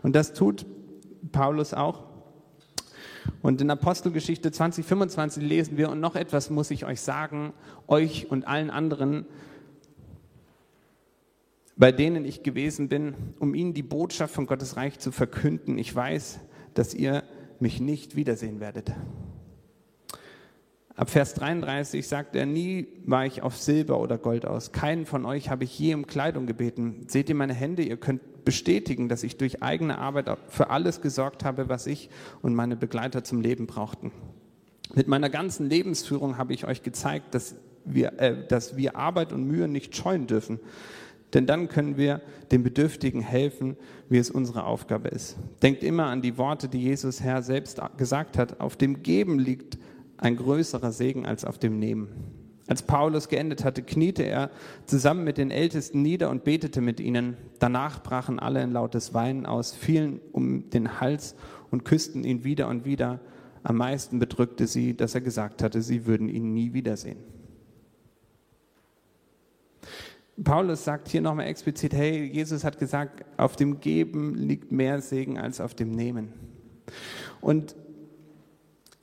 Und 0.03 0.15
das 0.15 0.33
tut 0.33 0.65
Paulus 1.31 1.73
auch. 1.73 2.03
Und 3.41 3.61
in 3.61 3.71
Apostelgeschichte 3.71 4.51
2025 4.51 5.41
lesen 5.41 5.77
wir, 5.77 5.89
und 5.89 5.99
noch 5.99 6.15
etwas 6.15 6.49
muss 6.49 6.71
ich 6.71 6.85
euch 6.85 7.01
sagen, 7.01 7.53
euch 7.87 8.29
und 8.29 8.47
allen 8.47 8.69
anderen, 8.69 9.25
bei 11.77 11.91
denen 11.91 12.25
ich 12.25 12.43
gewesen 12.43 12.87
bin, 12.87 13.13
um 13.39 13.53
ihnen 13.53 13.73
die 13.73 13.83
Botschaft 13.83 14.33
von 14.33 14.45
Gottes 14.45 14.77
Reich 14.77 14.99
zu 14.99 15.11
verkünden. 15.11 15.77
Ich 15.77 15.93
weiß, 15.93 16.39
dass 16.73 16.93
ihr 16.93 17.23
mich 17.59 17.79
nicht 17.79 18.15
wiedersehen 18.15 18.59
werdet. 18.59 18.91
Ab 20.95 21.09
Vers 21.09 21.33
33 21.33 22.07
sagt 22.07 22.37
er, 22.37 22.45
nie 22.45 22.87
war 23.05 23.25
ich 23.25 23.41
auf 23.41 23.57
Silber 23.57 23.99
oder 23.99 24.17
Gold 24.17 24.45
aus. 24.45 24.71
Keinen 24.71 25.05
von 25.05 25.25
euch 25.25 25.49
habe 25.49 25.65
ich 25.65 25.77
je 25.77 25.93
um 25.93 26.07
Kleidung 26.07 26.45
gebeten. 26.45 27.05
Seht 27.07 27.27
ihr 27.27 27.35
meine 27.35 27.53
Hände? 27.53 27.83
Ihr 27.83 27.97
könnt 27.97 28.45
bestätigen, 28.45 29.09
dass 29.09 29.23
ich 29.23 29.35
durch 29.35 29.61
eigene 29.61 29.97
Arbeit 29.97 30.29
für 30.47 30.69
alles 30.69 31.01
gesorgt 31.01 31.43
habe, 31.43 31.67
was 31.67 31.87
ich 31.87 32.09
und 32.41 32.55
meine 32.55 32.77
Begleiter 32.77 33.25
zum 33.25 33.41
Leben 33.41 33.67
brauchten. 33.67 34.13
Mit 34.93 35.09
meiner 35.09 35.29
ganzen 35.29 35.69
Lebensführung 35.69 36.37
habe 36.37 36.53
ich 36.53 36.65
euch 36.65 36.81
gezeigt, 36.81 37.35
dass 37.35 37.55
wir, 37.83 38.19
äh, 38.19 38.47
dass 38.47 38.77
wir 38.77 38.95
Arbeit 38.95 39.33
und 39.33 39.45
Mühe 39.45 39.67
nicht 39.67 39.95
scheuen 39.95 40.27
dürfen. 40.27 40.59
Denn 41.35 41.45
dann 41.45 41.67
können 41.67 41.97
wir 41.97 42.21
den 42.51 42.63
Bedürftigen 42.63 43.19
helfen, 43.19 43.75
wie 44.07 44.17
es 44.17 44.31
unsere 44.31 44.63
Aufgabe 44.63 45.09
ist. 45.09 45.35
Denkt 45.61 45.83
immer 45.83 46.05
an 46.05 46.21
die 46.21 46.37
Worte, 46.37 46.69
die 46.69 46.81
Jesus 46.81 47.21
Herr 47.21 47.43
selbst 47.43 47.81
gesagt 47.97 48.37
hat. 48.37 48.61
Auf 48.61 48.77
dem 48.77 49.03
Geben 49.03 49.37
liegt 49.37 49.77
ein 50.17 50.37
größerer 50.37 50.93
Segen 50.93 51.25
als 51.25 51.43
auf 51.43 51.59
dem 51.59 51.77
Nehmen. 51.77 52.07
Als 52.67 52.81
Paulus 52.81 53.27
geendet 53.27 53.65
hatte, 53.65 53.83
kniete 53.83 54.23
er 54.23 54.49
zusammen 54.85 55.25
mit 55.25 55.37
den 55.37 55.51
Ältesten 55.51 56.01
nieder 56.01 56.29
und 56.29 56.45
betete 56.45 56.79
mit 56.79 57.01
ihnen. 57.01 57.35
Danach 57.59 58.01
brachen 58.01 58.39
alle 58.39 58.63
in 58.63 58.71
lautes 58.71 59.13
Weinen 59.13 59.45
aus, 59.45 59.73
fielen 59.73 60.21
um 60.31 60.69
den 60.69 61.01
Hals 61.01 61.35
und 61.69 61.83
küssten 61.83 62.23
ihn 62.23 62.45
wieder 62.45 62.69
und 62.69 62.85
wieder. 62.85 63.19
Am 63.61 63.75
meisten 63.75 64.19
bedrückte 64.19 64.67
sie, 64.67 64.95
dass 64.95 65.15
er 65.15 65.21
gesagt 65.21 65.61
hatte, 65.61 65.81
sie 65.81 66.05
würden 66.05 66.29
ihn 66.29 66.53
nie 66.53 66.71
wiedersehen. 66.71 67.34
Paulus 70.43 70.83
sagt 70.83 71.07
hier 71.07 71.21
nochmal 71.21 71.47
explizit, 71.47 71.93
hey, 71.93 72.25
Jesus 72.25 72.63
hat 72.63 72.77
gesagt, 72.77 73.23
auf 73.37 73.55
dem 73.55 73.79
Geben 73.79 74.35
liegt 74.35 74.71
mehr 74.71 75.01
Segen 75.01 75.39
als 75.39 75.61
auf 75.61 75.73
dem 75.73 75.91
Nehmen. 75.91 76.33
Und 77.41 77.75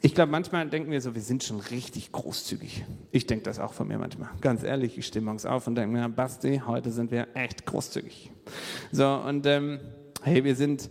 ich 0.05 0.14
glaube, 0.14 0.33
manchmal 0.33 0.68
denken 0.68 0.90
wir 0.90 1.01
so, 1.01 1.14
wir 1.14 1.23
sind 1.23 1.45
schon 1.45 1.61
richtig 1.61 2.11
großzügig. 2.11 2.85
Ich 3.12 3.27
denke 3.27 3.45
das 3.45 3.61
auch 3.61 3.73
von 3.73 3.87
mir 3.87 3.99
manchmal. 3.99 4.31
Ganz 4.40 4.64
ehrlich, 4.64 4.99
ich 4.99 5.07
stehe 5.07 5.25
morgens 5.25 5.47
auf 5.47 5.66
und 5.68 5.77
denke 5.77 5.97
mir, 5.97 6.09
Basti, 6.09 6.61
heute 6.66 6.90
sind 6.90 7.12
wir 7.12 7.29
echt 7.35 7.64
großzügig. 7.64 8.33
So, 8.90 9.07
und 9.09 9.47
ähm, 9.47 9.79
hey, 10.23 10.42
wir 10.42 10.57
sind 10.57 10.90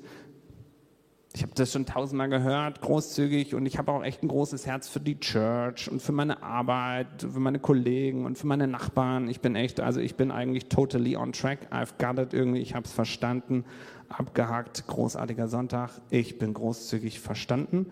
ich 1.34 1.44
habe 1.44 1.54
das 1.56 1.72
schon 1.72 1.86
tausendmal 1.86 2.28
gehört, 2.30 2.82
großzügig 2.82 3.56
und 3.56 3.66
ich 3.66 3.78
habe 3.78 3.92
auch 3.92 4.04
echt 4.04 4.22
ein 4.22 4.28
großes 4.28 4.66
Herz 4.66 4.90
für 4.90 5.00
die 5.00 5.20
Church 5.20 5.90
und 5.90 6.02
für 6.02 6.12
meine 6.12 6.44
Arbeit, 6.44 7.22
für 7.22 7.40
meine 7.40 7.60
Kollegen 7.60 8.26
und 8.26 8.38
für 8.38 8.48
meine 8.48 8.68
Nachbarn. 8.68 9.30
Ich 9.30 9.40
bin 9.40 9.56
echt, 9.56 9.80
also 9.80 10.02
ich 10.02 10.16
bin 10.16 10.30
eigentlich 10.30 10.68
totally 10.68 11.16
on 11.16 11.32
track. 11.32 11.72
I've 11.72 11.94
got 11.98 12.22
it 12.22 12.34
irgendwie, 12.34 12.60
ich 12.60 12.76
habe 12.76 12.86
es 12.86 12.92
verstanden, 12.92 13.64
abgehakt, 14.10 14.86
großartiger 14.88 15.48
Sonntag. 15.48 15.92
Ich 16.10 16.38
bin 16.38 16.54
großzügig 16.54 17.22
verstanden. 17.22 17.86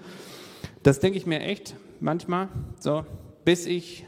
Das 0.84 1.00
denke 1.00 1.18
ich 1.18 1.26
mir 1.26 1.40
echt 1.40 1.76
manchmal, 2.02 2.50
so 2.80 3.06
bis 3.46 3.66
ich 3.66 4.06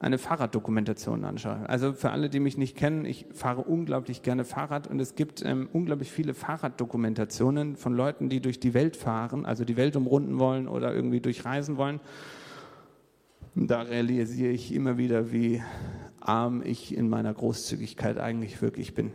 eine 0.00 0.16
Fahrraddokumentation 0.16 1.24
anschaue. 1.24 1.68
Also 1.68 1.92
für 1.92 2.10
alle, 2.10 2.30
die 2.30 2.40
mich 2.40 2.56
nicht 2.56 2.74
kennen, 2.74 3.04
ich 3.04 3.26
fahre 3.34 3.60
unglaublich 3.60 4.22
gerne 4.22 4.44
Fahrrad 4.44 4.86
und 4.86 4.98
es 4.98 5.14
gibt 5.14 5.44
ähm, 5.44 5.68
unglaublich 5.74 6.10
viele 6.10 6.32
Fahrraddokumentationen 6.32 7.76
von 7.76 7.92
Leuten, 7.92 8.30
die 8.30 8.40
durch 8.40 8.58
die 8.58 8.72
Welt 8.72 8.96
fahren, 8.96 9.44
also 9.44 9.66
die 9.66 9.76
Welt 9.76 9.96
umrunden 9.96 10.38
wollen 10.38 10.68
oder 10.68 10.94
irgendwie 10.94 11.20
durchreisen 11.20 11.76
wollen. 11.76 12.00
Und 13.54 13.70
da 13.70 13.82
realisiere 13.82 14.52
ich 14.52 14.74
immer 14.74 14.96
wieder, 14.96 15.32
wie 15.32 15.62
arm 16.18 16.62
ich 16.64 16.96
in 16.96 17.10
meiner 17.10 17.34
Großzügigkeit 17.34 18.16
eigentlich 18.16 18.62
wirklich 18.62 18.94
bin. 18.94 19.12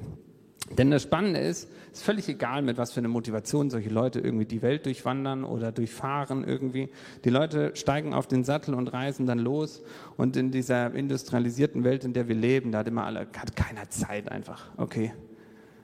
Denn 0.72 0.90
das 0.90 1.04
Spannende 1.04 1.40
ist, 1.40 1.70
es 1.92 2.00
ist 2.00 2.06
völlig 2.06 2.28
egal, 2.28 2.64
mit 2.64 2.78
was 2.78 2.92
für 2.92 3.00
einer 3.00 3.08
Motivation 3.08 3.70
solche 3.70 3.90
Leute 3.90 4.20
irgendwie 4.20 4.46
die 4.46 4.62
Welt 4.62 4.86
durchwandern 4.86 5.44
oder 5.44 5.72
durchfahren 5.72 6.44
irgendwie. 6.44 6.90
Die 7.24 7.30
Leute 7.30 7.76
steigen 7.76 8.14
auf 8.14 8.28
den 8.28 8.44
Sattel 8.44 8.74
und 8.74 8.92
reisen 8.92 9.28
dann 9.28 9.40
los. 9.40 9.84
Und 10.18 10.36
in 10.38 10.52
dieser 10.52 10.94
industrialisierten 10.94 11.84
Welt, 11.84 12.04
in 12.04 12.14
der 12.14 12.28
wir 12.28 12.36
leben, 12.36 12.72
da 12.72 12.80
hat 12.80 12.88
immer 12.88 13.06
alle, 13.06 13.22
hat 13.38 13.56
keiner 13.56 13.90
Zeit 13.90 14.32
einfach. 14.32 14.72
Okay. 14.78 15.14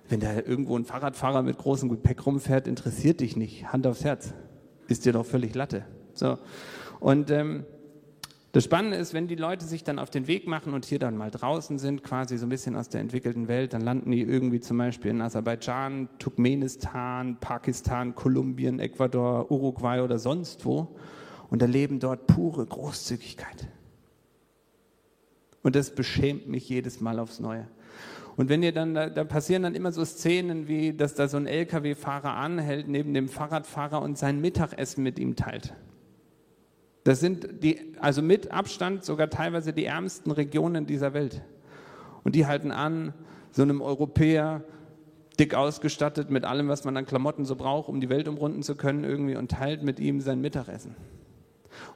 Wenn 0.10 0.20
da 0.20 0.34
irgendwo 0.34 0.78
ein 0.78 0.84
Fahrradfahrer 0.84 1.44
mit 1.44 1.58
großem 1.58 1.88
Gepäck 1.88 2.26
rumfährt, 2.26 2.68
interessiert 2.68 3.22
dich 3.22 3.38
nicht. 3.38 3.72
Hand 3.72 3.86
aufs 3.86 4.04
Herz. 4.04 4.34
Ist 4.88 5.06
dir 5.06 5.14
doch 5.14 5.26
völlig 5.26 5.54
Latte. 5.56 5.86
So. 6.14 6.40
Und 7.00 7.32
ähm, 7.32 7.66
das 8.54 8.66
Spannende 8.66 8.98
ist, 8.98 9.14
wenn 9.14 9.28
die 9.28 9.36
Leute 9.36 9.66
sich 9.66 9.86
dann 9.86 9.98
auf 9.98 10.10
den 10.10 10.28
Weg 10.28 10.46
machen 10.46 10.74
und 10.74 10.84
hier 10.86 11.00
dann 11.00 11.16
mal 11.16 11.32
draußen 11.32 11.80
sind, 11.80 12.04
quasi 12.04 12.38
so 12.38 12.46
ein 12.46 12.50
bisschen 12.50 12.76
aus 12.76 12.90
der 12.90 13.00
entwickelten 13.00 13.48
Welt, 13.48 13.72
dann 13.72 13.82
landen 13.82 14.12
die 14.12 14.22
irgendwie 14.22 14.60
zum 14.60 14.78
Beispiel 14.78 15.12
in 15.12 15.22
Aserbaidschan, 15.22 16.10
Turkmenistan, 16.20 17.38
Pakistan, 17.40 18.14
Kolumbien, 18.14 18.80
Ecuador, 18.80 19.50
Uruguay 19.50 20.02
oder 20.02 20.20
sonst 20.20 20.66
wo. 20.66 20.96
und 21.50 21.62
erleben 21.62 22.00
dort 22.00 22.28
pure 22.28 22.66
Großzügigkeit. 22.66 23.68
Und 25.64 25.76
das 25.76 25.94
beschämt 25.94 26.48
mich 26.48 26.68
jedes 26.68 27.02
Mal 27.02 27.20
aufs 27.20 27.40
Neue. 27.40 27.68
Und 28.38 28.50
wenn 28.50 28.64
ihr 28.64 28.72
dann, 28.72 28.94
da, 28.94 29.10
da 29.10 29.24
passieren 29.24 29.64
dann 29.64 29.76
immer 29.76 29.92
so 29.92 30.04
Szenen 30.04 30.68
wie, 30.68 30.94
dass 30.94 31.14
da 31.16 31.28
so 31.28 31.38
ein 31.38 31.48
LKW-Fahrer 31.48 32.34
anhält 32.34 32.88
neben 32.88 33.14
dem 33.14 33.28
Fahrradfahrer 33.28 34.02
und 34.02 34.18
sein 34.18 34.42
Mittagessen 34.42 35.04
mit 35.04 35.20
ihm 35.20 35.36
teilt. 35.36 35.74
Das 37.04 37.20
sind 37.20 37.64
die, 37.64 37.96
also 38.00 38.22
mit 38.22 38.52
Abstand 38.52 39.04
sogar 39.04 39.30
teilweise 39.30 39.74
die 39.74 39.86
ärmsten 39.86 40.32
Regionen 40.32 40.86
dieser 40.86 41.14
Welt. 41.14 41.42
Und 42.24 42.36
die 42.36 42.46
halten 42.46 42.72
an, 42.72 43.14
so 43.52 43.64
einem 43.64 43.82
Europäer, 43.82 44.64
dick 45.40 45.56
ausgestattet 45.56 46.30
mit 46.30 46.46
allem, 46.46 46.68
was 46.68 46.84
man 46.84 46.96
an 46.98 47.06
Klamotten 47.06 47.46
so 47.46 47.56
braucht, 47.56 47.90
um 47.90 48.00
die 48.00 48.10
Welt 48.10 48.28
umrunden 48.28 48.62
zu 48.62 48.76
können 48.76 49.04
irgendwie 49.04 49.36
und 49.36 49.50
teilt 49.50 49.82
mit 49.82 50.00
ihm 50.00 50.22
sein 50.22 50.40
Mittagessen. 50.42 50.96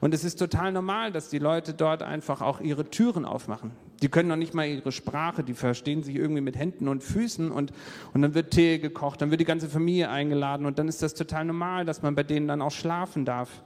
Und 0.00 0.14
es 0.14 0.24
ist 0.24 0.36
total 0.36 0.72
normal, 0.72 1.12
dass 1.12 1.28
die 1.28 1.38
Leute 1.38 1.74
dort 1.74 2.02
einfach 2.02 2.40
auch 2.40 2.60
ihre 2.60 2.90
Türen 2.90 3.24
aufmachen. 3.24 3.72
Die 4.02 4.08
können 4.08 4.28
noch 4.28 4.36
nicht 4.36 4.54
mal 4.54 4.66
ihre 4.66 4.90
Sprache, 4.90 5.44
die 5.44 5.54
verstehen 5.54 6.02
sich 6.02 6.16
irgendwie 6.16 6.40
mit 6.40 6.56
Händen 6.56 6.88
und 6.88 7.02
Füßen 7.02 7.50
und, 7.50 7.72
und 8.12 8.22
dann 8.22 8.34
wird 8.34 8.50
Tee 8.50 8.78
gekocht, 8.78 9.22
dann 9.22 9.30
wird 9.30 9.40
die 9.40 9.46
ganze 9.46 9.68
Familie 9.68 10.10
eingeladen 10.10 10.66
und 10.66 10.78
dann 10.78 10.88
ist 10.88 11.02
das 11.02 11.14
total 11.14 11.44
normal, 11.44 11.84
dass 11.84 12.02
man 12.02 12.14
bei 12.14 12.22
denen 12.22 12.48
dann 12.48 12.62
auch 12.62 12.72
schlafen 12.72 13.24
darf. 13.24 13.62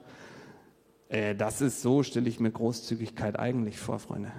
Äh, 1.10 1.34
das 1.34 1.60
ist 1.60 1.82
so, 1.82 2.02
stelle 2.02 2.28
ich 2.28 2.40
mir 2.40 2.50
Großzügigkeit 2.50 3.38
eigentlich 3.38 3.78
vor, 3.78 3.98
Freunde. 3.98 4.32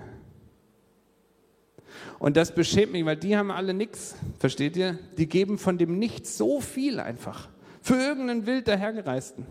Und 2.18 2.38
das 2.38 2.56
beschämt 2.56 2.94
mich, 2.94 3.06
weil 3.06 3.18
die 3.18 3.36
haben 3.38 3.52
alle 3.52 3.74
nichts, 3.74 4.16
versteht 4.40 4.78
ihr? 4.78 4.98
Die 5.18 5.28
geben 5.28 5.58
von 5.58 5.78
dem 5.78 6.00
Nichts 6.00 6.38
so 6.38 6.62
viel 6.62 7.00
einfach. 7.00 7.50
Für 7.82 7.96
irgendeinen 7.96 8.46
wild 8.46 8.68
dahergereisten. 8.68 9.46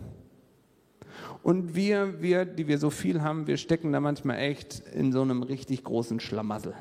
Und 1.43 1.75
wir, 1.75 2.21
wir, 2.21 2.45
die 2.45 2.67
wir 2.67 2.77
so 2.77 2.89
viel 2.89 3.21
haben, 3.21 3.47
wir 3.47 3.57
stecken 3.57 3.91
da 3.91 3.99
manchmal 3.99 4.37
echt 4.39 4.79
in 4.93 5.11
so 5.11 5.21
einem 5.21 5.43
richtig 5.43 5.83
großen 5.83 6.19
Schlamassel. 6.19 6.73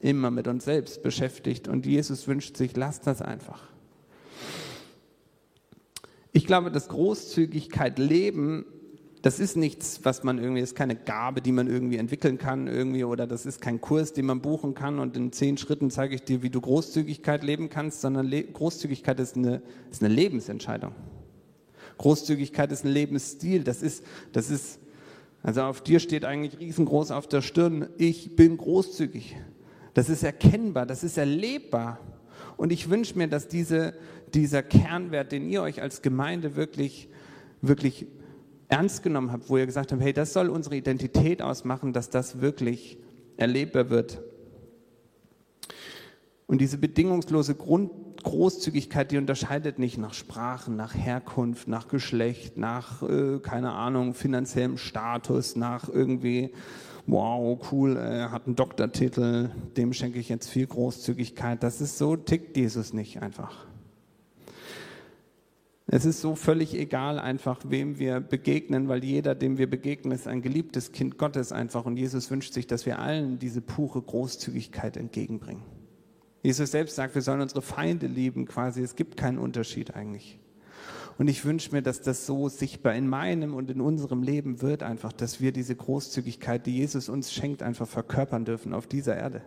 Immer 0.00 0.30
mit 0.30 0.48
uns 0.48 0.64
selbst 0.64 1.02
beschäftigt. 1.02 1.68
Und 1.68 1.86
Jesus 1.86 2.26
wünscht 2.26 2.56
sich, 2.56 2.76
lasst 2.76 3.06
das 3.06 3.22
einfach. 3.22 3.62
Ich 6.32 6.46
glaube, 6.46 6.70
dass 6.72 6.88
Großzügigkeit 6.88 7.98
leben 7.98 8.64
das 9.22 9.38
ist 9.38 9.56
nichts, 9.56 10.00
was 10.02 10.24
man 10.24 10.38
irgendwie, 10.38 10.60
das 10.60 10.70
ist 10.70 10.76
keine 10.76 10.96
Gabe, 10.96 11.40
die 11.40 11.52
man 11.52 11.68
irgendwie 11.68 11.96
entwickeln 11.96 12.38
kann 12.38 12.66
irgendwie 12.66 13.04
oder 13.04 13.28
das 13.28 13.46
ist 13.46 13.60
kein 13.60 13.80
Kurs, 13.80 14.12
den 14.12 14.26
man 14.26 14.40
buchen 14.40 14.74
kann 14.74 14.98
und 14.98 15.16
in 15.16 15.30
zehn 15.30 15.56
Schritten 15.56 15.90
zeige 15.90 16.16
ich 16.16 16.24
dir, 16.24 16.42
wie 16.42 16.50
du 16.50 16.60
Großzügigkeit 16.60 17.44
leben 17.44 17.70
kannst, 17.70 18.00
sondern 18.00 18.26
Le 18.26 18.42
Großzügigkeit 18.42 19.20
ist 19.20 19.36
eine, 19.36 19.62
ist 19.92 20.02
eine 20.02 20.12
Lebensentscheidung. 20.12 20.92
Großzügigkeit 21.98 22.72
ist 22.72 22.84
ein 22.84 22.90
Lebensstil, 22.90 23.62
das 23.62 23.80
ist, 23.80 24.04
das 24.32 24.50
ist, 24.50 24.80
also 25.44 25.62
auf 25.62 25.82
dir 25.82 26.00
steht 26.00 26.24
eigentlich 26.24 26.58
riesengroß 26.58 27.12
auf 27.12 27.28
der 27.28 27.42
Stirn, 27.42 27.88
ich 27.98 28.34
bin 28.34 28.56
großzügig. 28.56 29.36
Das 29.94 30.08
ist 30.08 30.24
erkennbar, 30.24 30.84
das 30.84 31.04
ist 31.04 31.16
erlebbar. 31.16 32.00
Und 32.56 32.72
ich 32.72 32.90
wünsche 32.90 33.16
mir, 33.16 33.28
dass 33.28 33.46
diese, 33.46 33.94
dieser 34.34 34.64
Kernwert, 34.64 35.30
den 35.30 35.48
ihr 35.48 35.62
euch 35.62 35.80
als 35.80 36.02
Gemeinde 36.02 36.56
wirklich, 36.56 37.08
wirklich 37.60 38.06
ernst 38.72 39.02
genommen 39.02 39.30
habt, 39.30 39.50
wo 39.50 39.58
ihr 39.58 39.66
gesagt 39.66 39.92
habt, 39.92 40.02
hey, 40.02 40.12
das 40.12 40.32
soll 40.32 40.48
unsere 40.48 40.76
Identität 40.76 41.42
ausmachen, 41.42 41.92
dass 41.92 42.08
das 42.08 42.40
wirklich 42.40 42.98
erlebbar 43.36 43.90
wird. 43.90 44.22
Und 46.46 46.60
diese 46.60 46.78
bedingungslose 46.78 47.54
Grund 47.54 47.90
Großzügigkeit, 48.22 49.10
die 49.10 49.18
unterscheidet 49.18 49.78
nicht 49.78 49.98
nach 49.98 50.14
Sprachen, 50.14 50.76
nach 50.76 50.94
Herkunft, 50.94 51.66
nach 51.66 51.88
Geschlecht, 51.88 52.56
nach, 52.56 53.02
äh, 53.02 53.40
keine 53.40 53.72
Ahnung, 53.72 54.14
finanziellem 54.14 54.78
Status, 54.78 55.56
nach 55.56 55.88
irgendwie, 55.88 56.52
wow, 57.06 57.58
cool, 57.72 57.96
er 57.96 58.30
hat 58.30 58.46
einen 58.46 58.54
Doktortitel, 58.56 59.50
dem 59.76 59.92
schenke 59.92 60.18
ich 60.18 60.28
jetzt 60.28 60.48
viel 60.48 60.66
Großzügigkeit. 60.66 61.62
Das 61.62 61.80
ist 61.80 61.98
so, 61.98 62.16
tickt 62.16 62.56
Jesus 62.56 62.92
nicht 62.92 63.22
einfach. 63.22 63.66
Es 65.86 66.04
ist 66.04 66.20
so 66.20 66.36
völlig 66.36 66.74
egal 66.74 67.18
einfach, 67.18 67.60
wem 67.66 67.98
wir 67.98 68.20
begegnen, 68.20 68.88
weil 68.88 69.02
jeder, 69.02 69.34
dem 69.34 69.58
wir 69.58 69.68
begegnen, 69.68 70.12
ist 70.12 70.28
ein 70.28 70.40
geliebtes 70.40 70.92
Kind 70.92 71.18
Gottes 71.18 71.50
einfach. 71.50 71.84
Und 71.84 71.96
Jesus 71.96 72.30
wünscht 72.30 72.54
sich, 72.54 72.66
dass 72.66 72.86
wir 72.86 72.98
allen 73.00 73.38
diese 73.38 73.60
pure 73.60 74.00
Großzügigkeit 74.00 74.96
entgegenbringen. 74.96 75.64
Jesus 76.42 76.70
selbst 76.70 76.96
sagt, 76.96 77.14
wir 77.14 77.22
sollen 77.22 77.40
unsere 77.40 77.62
Feinde 77.62 78.06
lieben 78.06 78.46
quasi. 78.46 78.82
Es 78.82 78.96
gibt 78.96 79.16
keinen 79.16 79.38
Unterschied 79.38 79.94
eigentlich. 79.94 80.38
Und 81.18 81.28
ich 81.28 81.44
wünsche 81.44 81.72
mir, 81.72 81.82
dass 81.82 82.00
das 82.00 82.26
so 82.26 82.48
sichtbar 82.48 82.94
in 82.94 83.06
meinem 83.06 83.54
und 83.54 83.70
in 83.70 83.80
unserem 83.80 84.22
Leben 84.22 84.62
wird 84.62 84.82
einfach, 84.82 85.12
dass 85.12 85.40
wir 85.40 85.52
diese 85.52 85.76
Großzügigkeit, 85.76 86.66
die 86.66 86.78
Jesus 86.78 87.08
uns 87.08 87.32
schenkt, 87.32 87.62
einfach 87.62 87.86
verkörpern 87.86 88.44
dürfen 88.44 88.72
auf 88.72 88.86
dieser 88.86 89.16
Erde. 89.16 89.42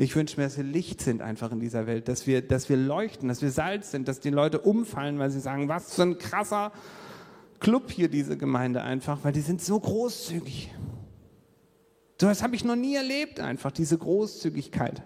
Ich 0.00 0.16
wünsche 0.16 0.40
mir, 0.40 0.46
dass 0.46 0.56
wir 0.56 0.64
Licht 0.64 1.02
sind 1.02 1.20
einfach 1.20 1.52
in 1.52 1.60
dieser 1.60 1.86
Welt, 1.86 2.08
dass 2.08 2.26
wir, 2.26 2.40
dass 2.40 2.70
wir 2.70 2.78
leuchten, 2.78 3.28
dass 3.28 3.42
wir 3.42 3.50
Salz 3.50 3.90
sind, 3.90 4.08
dass 4.08 4.18
die 4.18 4.30
Leute 4.30 4.58
umfallen, 4.58 5.18
weil 5.18 5.28
sie 5.28 5.40
sagen, 5.40 5.68
was 5.68 5.94
für 5.94 6.04
ein 6.04 6.16
krasser 6.16 6.72
Club 7.58 7.90
hier 7.90 8.08
diese 8.08 8.38
Gemeinde 8.38 8.80
einfach, 8.80 9.18
weil 9.24 9.32
die 9.32 9.42
sind 9.42 9.60
so 9.60 9.78
großzügig. 9.78 10.74
So 12.18 12.28
das 12.28 12.42
habe 12.42 12.54
ich 12.54 12.64
noch 12.64 12.76
nie 12.76 12.94
erlebt 12.94 13.40
einfach, 13.40 13.72
diese 13.72 13.98
Großzügigkeit. 13.98 15.02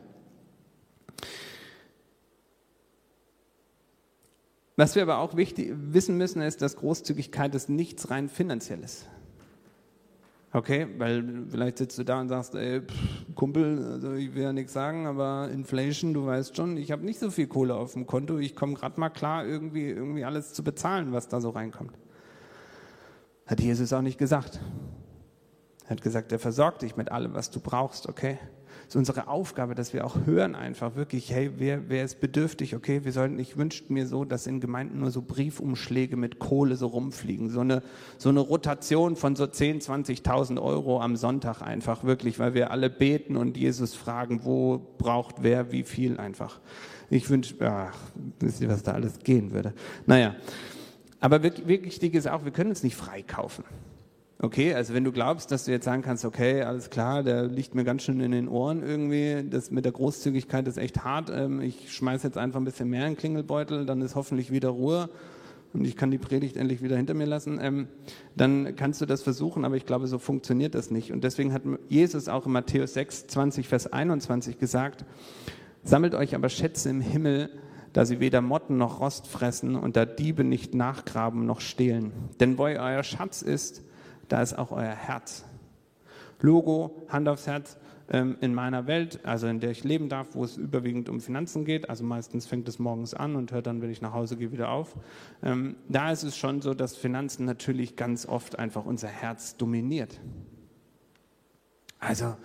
Was 4.76 4.94
wir 4.94 5.02
aber 5.02 5.18
auch 5.18 5.34
wichtig, 5.34 5.74
wissen 5.76 6.16
müssen, 6.16 6.40
ist, 6.40 6.62
dass 6.62 6.76
Großzügigkeit 6.76 7.52
ist 7.56 7.68
nichts 7.68 8.10
rein 8.10 8.28
finanzielles. 8.28 9.06
Okay, 10.54 10.86
weil 10.98 11.46
vielleicht 11.50 11.78
sitzt 11.78 11.98
du 11.98 12.04
da 12.04 12.20
und 12.20 12.28
sagst, 12.28 12.54
ey, 12.54 12.80
pff, 12.80 13.34
Kumpel, 13.34 13.84
also 13.90 14.12
ich 14.12 14.32
will 14.36 14.44
ja 14.44 14.52
nichts 14.52 14.72
sagen, 14.72 15.04
aber 15.04 15.50
Inflation, 15.50 16.14
du 16.14 16.26
weißt 16.26 16.56
schon, 16.56 16.76
ich 16.76 16.92
habe 16.92 17.04
nicht 17.04 17.18
so 17.18 17.32
viel 17.32 17.48
Kohle 17.48 17.74
auf 17.74 17.94
dem 17.94 18.06
Konto, 18.06 18.38
ich 18.38 18.54
komme 18.54 18.74
gerade 18.74 19.00
mal 19.00 19.08
klar, 19.08 19.44
irgendwie, 19.44 19.88
irgendwie 19.88 20.24
alles 20.24 20.52
zu 20.52 20.62
bezahlen, 20.62 21.12
was 21.12 21.26
da 21.26 21.40
so 21.40 21.50
reinkommt. 21.50 21.98
Hat 23.46 23.60
Jesus 23.60 23.92
auch 23.92 24.00
nicht 24.00 24.16
gesagt. 24.16 24.60
Er 25.86 25.90
hat 25.90 26.02
gesagt, 26.02 26.30
er 26.30 26.38
versorgt 26.38 26.82
dich 26.82 26.96
mit 26.96 27.10
allem, 27.10 27.34
was 27.34 27.50
du 27.50 27.58
brauchst, 27.58 28.08
okay? 28.08 28.38
Ist 28.88 28.96
unsere 28.96 29.28
Aufgabe, 29.28 29.74
dass 29.74 29.92
wir 29.92 30.04
auch 30.04 30.16
hören 30.26 30.54
einfach 30.54 30.96
wirklich, 30.96 31.30
hey, 31.30 31.50
wer, 31.56 31.88
wer 31.88 32.04
ist 32.04 32.20
bedürftig, 32.20 32.74
okay? 32.74 33.04
Wir 33.04 33.12
sollten, 33.12 33.38
ich 33.38 33.56
wünschte 33.56 33.92
mir 33.92 34.06
so, 34.06 34.24
dass 34.24 34.46
in 34.46 34.60
Gemeinden 34.60 35.00
nur 35.00 35.10
so 35.10 35.22
Briefumschläge 35.22 36.16
mit 36.16 36.38
Kohle 36.38 36.76
so 36.76 36.88
rumfliegen, 36.88 37.50
so 37.50 37.60
eine, 37.60 37.82
so 38.18 38.28
eine 38.28 38.40
Rotation 38.40 39.16
von 39.16 39.36
so 39.36 39.46
10, 39.46 39.80
20.000 39.80 40.60
Euro 40.60 41.00
am 41.00 41.16
Sonntag 41.16 41.62
einfach 41.62 42.04
wirklich, 42.04 42.38
weil 42.38 42.54
wir 42.54 42.70
alle 42.70 42.90
beten 42.90 43.36
und 43.36 43.56
Jesus 43.56 43.94
fragen, 43.94 44.44
wo 44.44 44.80
braucht 44.98 45.36
wer 45.42 45.72
wie 45.72 45.82
viel 45.82 46.18
einfach. 46.18 46.60
Ich 47.10 47.28
wünsche, 47.30 47.54
ach, 47.60 47.96
wisst 48.40 48.60
ihr, 48.60 48.68
was 48.68 48.82
da 48.82 48.92
alles 48.92 49.18
gehen 49.20 49.52
würde. 49.52 49.72
Naja, 50.06 50.34
aber 51.20 51.42
wirklich 51.42 51.66
wichtig 51.66 52.14
ist 52.14 52.28
auch, 52.28 52.44
wir 52.44 52.52
können 52.52 52.70
uns 52.70 52.82
nicht 52.82 52.96
freikaufen. 52.96 53.64
Okay, 54.44 54.74
also 54.74 54.92
wenn 54.92 55.04
du 55.04 55.10
glaubst, 55.10 55.50
dass 55.52 55.64
du 55.64 55.70
jetzt 55.70 55.86
sagen 55.86 56.02
kannst, 56.02 56.26
okay, 56.26 56.60
alles 56.60 56.90
klar, 56.90 57.22
der 57.22 57.44
liegt 57.44 57.74
mir 57.74 57.82
ganz 57.82 58.02
schön 58.02 58.20
in 58.20 58.30
den 58.30 58.46
Ohren 58.46 58.82
irgendwie, 58.82 59.42
das 59.48 59.70
mit 59.70 59.86
der 59.86 59.92
Großzügigkeit 59.92 60.68
ist 60.68 60.76
echt 60.76 61.02
hart, 61.02 61.32
ähm, 61.34 61.62
ich 61.62 61.90
schmeiße 61.94 62.26
jetzt 62.26 62.36
einfach 62.36 62.60
ein 62.60 62.66
bisschen 62.66 62.90
mehr 62.90 63.06
in 63.06 63.14
den 63.14 63.16
Klingelbeutel, 63.16 63.86
dann 63.86 64.02
ist 64.02 64.16
hoffentlich 64.16 64.50
wieder 64.50 64.68
Ruhe 64.68 65.08
und 65.72 65.86
ich 65.86 65.96
kann 65.96 66.10
die 66.10 66.18
Predigt 66.18 66.58
endlich 66.58 66.82
wieder 66.82 66.94
hinter 66.98 67.14
mir 67.14 67.24
lassen, 67.24 67.58
ähm, 67.58 67.88
dann 68.36 68.76
kannst 68.76 69.00
du 69.00 69.06
das 69.06 69.22
versuchen, 69.22 69.64
aber 69.64 69.76
ich 69.76 69.86
glaube, 69.86 70.08
so 70.08 70.18
funktioniert 70.18 70.74
das 70.74 70.90
nicht. 70.90 71.10
Und 71.10 71.24
deswegen 71.24 71.54
hat 71.54 71.62
Jesus 71.88 72.28
auch 72.28 72.44
in 72.44 72.52
Matthäus 72.52 72.92
6, 72.92 73.28
20, 73.28 73.66
Vers 73.66 73.90
21 73.94 74.58
gesagt, 74.58 75.06
sammelt 75.84 76.14
euch 76.14 76.34
aber 76.34 76.50
Schätze 76.50 76.90
im 76.90 77.00
Himmel, 77.00 77.48
da 77.94 78.04
sie 78.04 78.20
weder 78.20 78.42
Motten 78.42 78.76
noch 78.76 79.00
Rost 79.00 79.26
fressen 79.26 79.74
und 79.74 79.96
da 79.96 80.04
Diebe 80.04 80.44
nicht 80.44 80.74
nachgraben 80.74 81.46
noch 81.46 81.62
stehlen. 81.62 82.12
Denn 82.40 82.58
wo 82.58 82.64
euer 82.64 83.02
Schatz 83.02 83.40
ist, 83.40 83.82
da 84.28 84.42
ist 84.42 84.54
auch 84.58 84.70
euer 84.72 84.94
Herz. 84.94 85.44
Logo, 86.40 87.02
Hand 87.08 87.28
aufs 87.28 87.46
Herz, 87.46 87.78
ähm, 88.10 88.36
in 88.40 88.54
meiner 88.54 88.86
Welt, 88.86 89.20
also 89.24 89.46
in 89.46 89.60
der 89.60 89.70
ich 89.70 89.84
leben 89.84 90.08
darf, 90.08 90.28
wo 90.32 90.44
es 90.44 90.56
überwiegend 90.56 91.08
um 91.08 91.20
Finanzen 91.20 91.64
geht, 91.64 91.88
also 91.88 92.04
meistens 92.04 92.46
fängt 92.46 92.68
es 92.68 92.78
morgens 92.78 93.14
an 93.14 93.34
und 93.34 93.52
hört 93.52 93.66
dann, 93.66 93.80
wenn 93.80 93.90
ich 93.90 94.02
nach 94.02 94.12
Hause 94.12 94.36
gehe, 94.36 94.52
wieder 94.52 94.70
auf. 94.70 94.94
Ähm, 95.42 95.76
da 95.88 96.12
ist 96.12 96.22
es 96.22 96.36
schon 96.36 96.60
so, 96.60 96.74
dass 96.74 96.96
Finanzen 96.96 97.46
natürlich 97.46 97.96
ganz 97.96 98.26
oft 98.26 98.58
einfach 98.58 98.84
unser 98.84 99.08
Herz 99.08 99.56
dominiert. 99.56 100.20
Also 101.98 102.36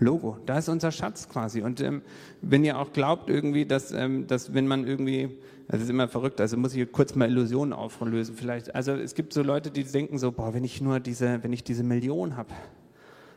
Logo, 0.00 0.38
da 0.46 0.58
ist 0.58 0.68
unser 0.68 0.92
Schatz 0.92 1.28
quasi. 1.28 1.62
Und 1.62 1.80
ähm, 1.80 2.02
wenn 2.40 2.64
ihr 2.64 2.78
auch 2.78 2.92
glaubt 2.92 3.28
irgendwie, 3.28 3.66
dass, 3.66 3.90
ähm, 3.90 4.26
dass 4.26 4.54
wenn 4.54 4.66
man 4.66 4.86
irgendwie, 4.86 5.38
das 5.68 5.82
ist 5.82 5.90
immer 5.90 6.08
verrückt, 6.08 6.40
also 6.40 6.56
muss 6.56 6.74
ich 6.74 6.90
kurz 6.90 7.14
mal 7.14 7.28
Illusionen 7.28 7.74
auflösen 7.74 8.34
vielleicht. 8.34 8.74
Also 8.74 8.92
es 8.92 9.14
gibt 9.14 9.34
so 9.34 9.42
Leute, 9.42 9.70
die 9.70 9.84
denken 9.84 10.18
so, 10.18 10.32
boah, 10.32 10.54
wenn 10.54 10.64
ich 10.64 10.80
nur 10.80 10.98
diese, 10.98 11.42
wenn 11.42 11.52
ich 11.52 11.62
diese 11.62 11.84
Million 11.84 12.36
habe, 12.36 12.48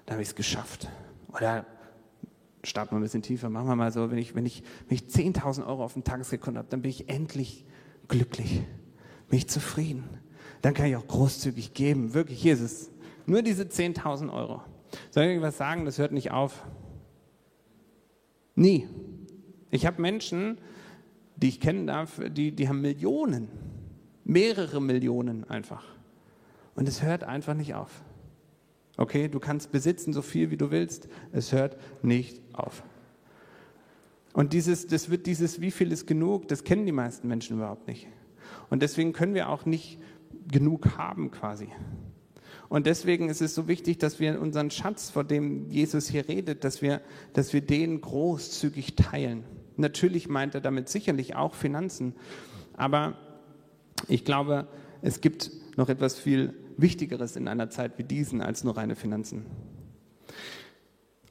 dann 0.05 0.13
habe 0.13 0.21
ich 0.21 0.29
es 0.29 0.35
geschafft. 0.35 0.87
Oder 1.33 1.65
starten 2.63 2.95
wir 2.95 2.99
ein 2.99 3.03
bisschen 3.03 3.21
tiefer, 3.21 3.49
machen 3.49 3.67
wir 3.67 3.75
mal 3.75 3.91
so, 3.91 4.11
wenn 4.11 4.17
ich, 4.17 4.33
wenn 4.33 4.45
ich, 4.45 4.63
wenn 4.87 4.95
ich 4.95 5.03
10.000 5.03 5.67
Euro 5.67 5.83
auf 5.83 5.93
dem 5.93 6.05
Tageskonto 6.05 6.57
habe, 6.57 6.69
dann 6.69 6.81
bin 6.81 6.91
ich 6.91 7.09
endlich 7.09 7.65
glücklich, 8.07 8.61
bin 9.29 9.37
ich 9.37 9.49
zufrieden. 9.49 10.03
dann 10.61 10.73
kann 10.73 10.85
ich 10.85 10.95
auch 10.95 11.07
großzügig 11.07 11.73
geben. 11.73 12.13
Wirklich, 12.13 12.41
hier 12.41 12.53
ist 12.53 12.61
es. 12.61 12.91
Nur 13.25 13.41
diese 13.41 13.63
10.000 13.63 14.31
Euro. 14.33 14.61
Soll 15.09 15.25
ich 15.25 15.41
was 15.41 15.57
sagen? 15.57 15.85
Das 15.85 15.97
hört 15.97 16.11
nicht 16.11 16.31
auf. 16.31 16.65
Nie. 18.55 18.87
Ich 19.69 19.85
habe 19.85 20.01
Menschen, 20.01 20.59
die 21.41 21.49
ich 21.49 21.59
kennen 21.59 21.87
darf, 21.87 22.21
die, 22.29 22.51
die 22.51 22.67
haben 22.67 22.81
Millionen, 22.81 23.47
mehrere 24.23 24.81
Millionen 24.81 25.49
einfach. 25.49 25.83
Und 26.75 26.87
es 26.87 27.01
hört 27.01 27.23
einfach 27.23 27.53
nicht 27.53 27.73
auf. 27.73 28.03
Okay, 28.97 29.27
du 29.27 29.39
kannst 29.39 29.71
besitzen 29.71 30.13
so 30.13 30.21
viel 30.21 30.51
wie 30.51 30.57
du 30.57 30.71
willst, 30.71 31.07
es 31.31 31.51
hört 31.51 31.77
nicht 32.03 32.41
auf. 32.53 32.83
Und 34.33 34.53
dieses, 34.53 34.87
das 34.87 35.09
wird 35.09 35.25
dieses, 35.25 35.59
wie 35.59 35.71
viel 35.71 35.91
ist 35.91 36.07
genug, 36.07 36.47
das 36.47 36.63
kennen 36.63 36.85
die 36.85 36.91
meisten 36.91 37.27
Menschen 37.27 37.57
überhaupt 37.57 37.87
nicht. 37.87 38.07
Und 38.69 38.81
deswegen 38.81 39.13
können 39.13 39.33
wir 39.33 39.49
auch 39.49 39.65
nicht 39.65 39.99
genug 40.49 40.97
haben 40.97 41.31
quasi. 41.31 41.67
Und 42.69 42.85
deswegen 42.85 43.27
ist 43.27 43.41
es 43.41 43.53
so 43.53 43.67
wichtig, 43.67 43.97
dass 43.97 44.19
wir 44.19 44.39
unseren 44.39 44.71
Schatz, 44.71 45.09
vor 45.09 45.25
dem 45.25 45.69
Jesus 45.69 46.07
hier 46.07 46.27
redet, 46.29 46.63
dass 46.63 46.81
wir, 46.81 47.01
dass 47.33 47.51
wir 47.51 47.61
den 47.61 47.99
großzügig 47.99 48.95
teilen. 48.95 49.43
Natürlich 49.77 50.27
meint 50.27 50.55
er 50.55 50.61
damit 50.61 50.89
sicherlich 50.89 51.35
auch 51.35 51.53
Finanzen, 51.53 52.13
aber 52.73 53.13
ich 54.07 54.25
glaube, 54.25 54.67
es 55.01 55.21
gibt 55.21 55.51
noch 55.77 55.89
etwas 55.89 56.19
viel 56.19 56.53
Wichtigeres 56.77 57.35
in 57.35 57.47
einer 57.47 57.69
Zeit 57.69 57.97
wie 57.97 58.03
diesen 58.03 58.41
als 58.41 58.63
nur 58.63 58.77
reine 58.77 58.95
Finanzen. 58.95 59.45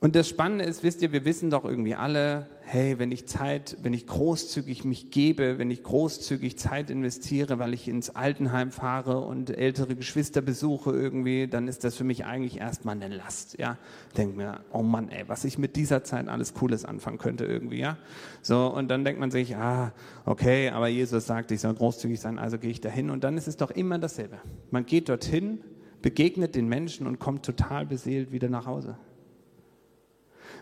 Und 0.02 0.16
das 0.16 0.30
Spannende 0.30 0.64
ist, 0.64 0.82
wisst 0.82 1.02
ihr, 1.02 1.12
wir 1.12 1.26
wissen 1.26 1.50
doch 1.50 1.66
irgendwie 1.66 1.94
alle, 1.94 2.46
hey, 2.62 2.98
wenn 2.98 3.12
ich 3.12 3.26
Zeit, 3.26 3.76
wenn 3.82 3.92
ich 3.92 4.06
großzügig 4.06 4.86
mich 4.86 5.10
gebe, 5.10 5.58
wenn 5.58 5.70
ich 5.70 5.82
großzügig 5.82 6.56
Zeit 6.56 6.88
investiere, 6.88 7.58
weil 7.58 7.74
ich 7.74 7.86
ins 7.86 8.08
Altenheim 8.08 8.70
fahre 8.70 9.20
und 9.20 9.50
ältere 9.50 9.96
Geschwister 9.96 10.40
besuche 10.40 10.90
irgendwie, 10.92 11.48
dann 11.48 11.68
ist 11.68 11.84
das 11.84 11.96
für 11.96 12.04
mich 12.04 12.24
eigentlich 12.24 12.60
erstmal 12.60 12.96
eine 12.96 13.14
Last, 13.14 13.58
ja. 13.58 13.76
Denke 14.16 14.38
mir, 14.38 14.60
oh 14.72 14.82
Mann, 14.82 15.10
ey, 15.10 15.24
was 15.26 15.44
ich 15.44 15.58
mit 15.58 15.76
dieser 15.76 16.02
Zeit 16.02 16.28
alles 16.28 16.54
Cooles 16.54 16.86
anfangen 16.86 17.18
könnte 17.18 17.44
irgendwie, 17.44 17.80
ja. 17.80 17.98
So, 18.40 18.74
und 18.74 18.88
dann 18.88 19.04
denkt 19.04 19.20
man 19.20 19.30
sich, 19.30 19.54
ah, 19.56 19.92
okay, 20.24 20.70
aber 20.70 20.88
Jesus 20.88 21.26
sagt, 21.26 21.50
ich 21.50 21.60
soll 21.60 21.74
großzügig 21.74 22.18
sein, 22.18 22.38
also 22.38 22.56
gehe 22.56 22.70
ich 22.70 22.80
dahin. 22.80 23.10
Und 23.10 23.22
dann 23.22 23.36
ist 23.36 23.48
es 23.48 23.58
doch 23.58 23.70
immer 23.70 23.98
dasselbe. 23.98 24.38
Man 24.70 24.86
geht 24.86 25.10
dorthin, 25.10 25.60
begegnet 26.00 26.54
den 26.54 26.68
Menschen 26.68 27.06
und 27.06 27.18
kommt 27.18 27.44
total 27.44 27.84
beseelt 27.84 28.32
wieder 28.32 28.48
nach 28.48 28.64
Hause. 28.64 28.96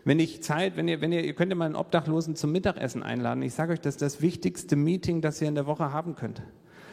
Wenn 0.04 0.20
ich 0.20 0.42
Zeit, 0.42 0.76
wenn 0.76 0.88
ihr, 0.88 1.00
wenn 1.00 1.12
ihr, 1.12 1.24
ihr 1.24 1.34
könnt 1.34 1.54
mal 1.54 1.64
einen 1.64 1.76
Obdachlosen 1.76 2.36
zum 2.36 2.52
Mittagessen 2.52 3.02
einladen. 3.02 3.42
Ich 3.42 3.54
sage 3.54 3.72
euch, 3.72 3.80
das 3.80 3.94
ist 3.94 4.02
das 4.02 4.22
wichtigste 4.22 4.76
Meeting, 4.76 5.20
das 5.20 5.40
ihr 5.40 5.48
in 5.48 5.54
der 5.54 5.66
Woche 5.66 5.92
haben 5.92 6.14
könnt. 6.14 6.42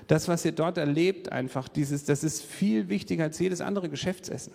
Das, 0.08 0.28
was 0.28 0.46
ihr 0.46 0.52
dort 0.52 0.78
erlebt, 0.78 1.32
einfach, 1.32 1.68
dieses, 1.68 2.06
das 2.06 2.24
ist 2.24 2.44
viel 2.44 2.89
wichtiger 2.89 3.24
als 3.24 3.39
jedes 3.39 3.62
andere 3.62 3.89
Geschäftsessen. 3.89 4.54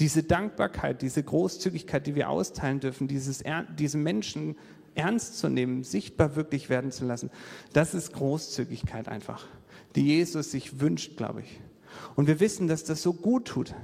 Diese 0.00 0.22
Dankbarkeit, 0.22 1.02
diese 1.02 1.22
Großzügigkeit, 1.22 2.06
die 2.06 2.14
wir 2.14 2.30
austeilen 2.30 2.80
dürfen, 2.80 3.06
dieses, 3.06 3.44
diese 3.78 3.98
Menschen 3.98 4.56
ernst 4.94 5.38
zu 5.38 5.48
nehmen, 5.48 5.84
sichtbar 5.84 6.36
wirklich 6.36 6.68
werden 6.68 6.90
zu 6.90 7.04
lassen, 7.04 7.30
das 7.72 7.94
ist 7.94 8.12
Großzügigkeit 8.12 9.08
einfach, 9.08 9.46
die 9.94 10.06
Jesus 10.06 10.50
sich 10.50 10.80
wünscht, 10.80 11.16
glaube 11.16 11.42
ich. 11.42 11.60
Und 12.16 12.26
wir 12.26 12.40
wissen, 12.40 12.66
dass 12.66 12.84
das 12.84 13.02
so 13.02 13.12
gut 13.12 13.46
tut. 13.46 13.74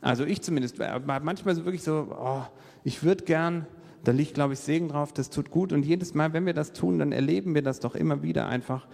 Also 0.00 0.24
ich 0.24 0.40
zumindest, 0.42 0.80
äh, 0.80 1.00
manchmal 1.22 1.54
so 1.54 1.64
wirklich 1.64 1.82
so, 1.82 2.08
oh, 2.18 2.42
ich 2.84 3.02
würde 3.02 3.24
gern, 3.24 3.66
da 4.04 4.12
liegt, 4.12 4.34
glaube 4.34 4.54
ich, 4.54 4.60
Segen 4.60 4.88
drauf, 4.88 5.12
das 5.12 5.30
tut 5.30 5.50
gut. 5.50 5.72
Und 5.72 5.84
jedes 5.84 6.14
Mal, 6.14 6.32
wenn 6.32 6.46
wir 6.46 6.54
das 6.54 6.72
tun, 6.72 6.98
dann 6.98 7.12
erleben 7.12 7.54
wir 7.54 7.62
das 7.62 7.80
doch 7.80 7.94
immer 7.94 8.22
wieder 8.22 8.48
einfach. 8.48 8.86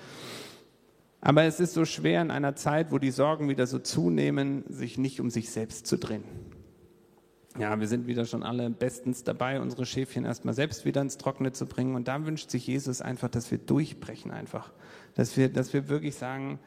Aber 1.20 1.44
es 1.44 1.60
ist 1.60 1.74
so 1.74 1.84
schwer 1.84 2.22
in 2.22 2.30
einer 2.30 2.56
Zeit, 2.56 2.92
wo 2.92 2.98
die 2.98 3.10
Sorgen 3.10 3.48
wieder 3.48 3.66
so 3.66 3.78
zunehmen, 3.78 4.64
sich 4.68 4.98
nicht 4.98 5.20
um 5.20 5.30
sich 5.30 5.50
selbst 5.50 5.86
zu 5.86 5.96
drehen. 5.96 6.24
Ja, 7.58 7.80
wir 7.80 7.88
sind 7.88 8.06
wieder 8.06 8.26
schon 8.26 8.42
alle 8.42 8.68
bestens 8.68 9.24
dabei, 9.24 9.60
unsere 9.60 9.86
Schäfchen 9.86 10.24
erstmal 10.26 10.52
selbst 10.52 10.84
wieder 10.84 11.00
ins 11.00 11.16
Trockene 11.16 11.52
zu 11.52 11.66
bringen. 11.66 11.94
Und 11.94 12.06
da 12.06 12.26
wünscht 12.26 12.50
sich 12.50 12.66
Jesus 12.66 13.00
einfach, 13.00 13.30
dass 13.30 13.50
wir 13.50 13.58
durchbrechen 13.58 14.30
einfach. 14.30 14.72
Dass 15.14 15.36
wir, 15.36 15.48
dass 15.48 15.72
wir 15.72 15.88
wirklich 15.88 16.16
sagen, 16.16 16.58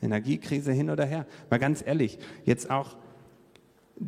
Energiekrise 0.00 0.72
hin 0.72 0.90
oder 0.90 1.04
her. 1.04 1.26
Mal 1.48 1.58
ganz 1.58 1.82
ehrlich, 1.86 2.18
jetzt 2.44 2.70
auch 2.70 2.96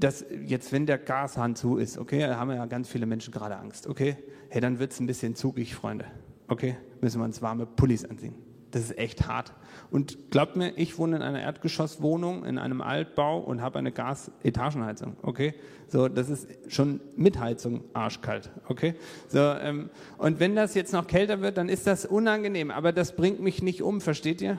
dass 0.00 0.24
jetzt, 0.46 0.72
wenn 0.72 0.86
der 0.86 0.98
Gashahn 0.98 1.56
zu 1.56 1.76
ist, 1.76 1.98
okay, 1.98 2.20
da 2.20 2.36
haben 2.36 2.50
ja 2.50 2.66
ganz 2.66 2.88
viele 2.88 3.06
Menschen 3.06 3.32
gerade 3.32 3.56
Angst, 3.56 3.86
okay, 3.86 4.16
hey, 4.48 4.60
dann 4.60 4.78
wird 4.78 4.92
es 4.92 5.00
ein 5.00 5.06
bisschen 5.06 5.34
zugig, 5.34 5.74
Freunde, 5.74 6.06
okay, 6.48 6.76
müssen 7.00 7.20
wir 7.20 7.24
uns 7.24 7.42
warme 7.42 7.66
Pullis 7.66 8.04
anziehen. 8.04 8.34
Das 8.70 8.82
ist 8.82 8.98
echt 8.98 9.28
hart. 9.28 9.52
Und 9.92 10.32
glaubt 10.32 10.56
mir, 10.56 10.72
ich 10.76 10.98
wohne 10.98 11.14
in 11.14 11.22
einer 11.22 11.40
Erdgeschosswohnung, 11.40 12.44
in 12.44 12.58
einem 12.58 12.80
Altbau 12.80 13.38
und 13.38 13.62
habe 13.62 13.78
eine 13.78 13.92
Gasetagenheizung, 13.92 15.16
okay? 15.22 15.54
So, 15.86 16.08
das 16.08 16.28
ist 16.28 16.48
schon 16.66 17.00
mit 17.14 17.38
Heizung 17.38 17.84
arschkalt, 17.92 18.50
okay? 18.66 18.96
So, 19.28 19.38
ähm, 19.38 19.90
und 20.18 20.40
wenn 20.40 20.56
das 20.56 20.74
jetzt 20.74 20.92
noch 20.92 21.06
kälter 21.06 21.40
wird, 21.40 21.56
dann 21.56 21.68
ist 21.68 21.86
das 21.86 22.04
unangenehm, 22.04 22.72
aber 22.72 22.90
das 22.90 23.14
bringt 23.14 23.38
mich 23.38 23.62
nicht 23.62 23.80
um, 23.80 24.00
versteht 24.00 24.42
ihr? 24.42 24.58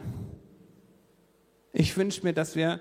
Ich 1.73 1.97
wünsche 1.97 2.23
mir, 2.23 2.31
dass 2.31 2.55
wir 2.55 2.79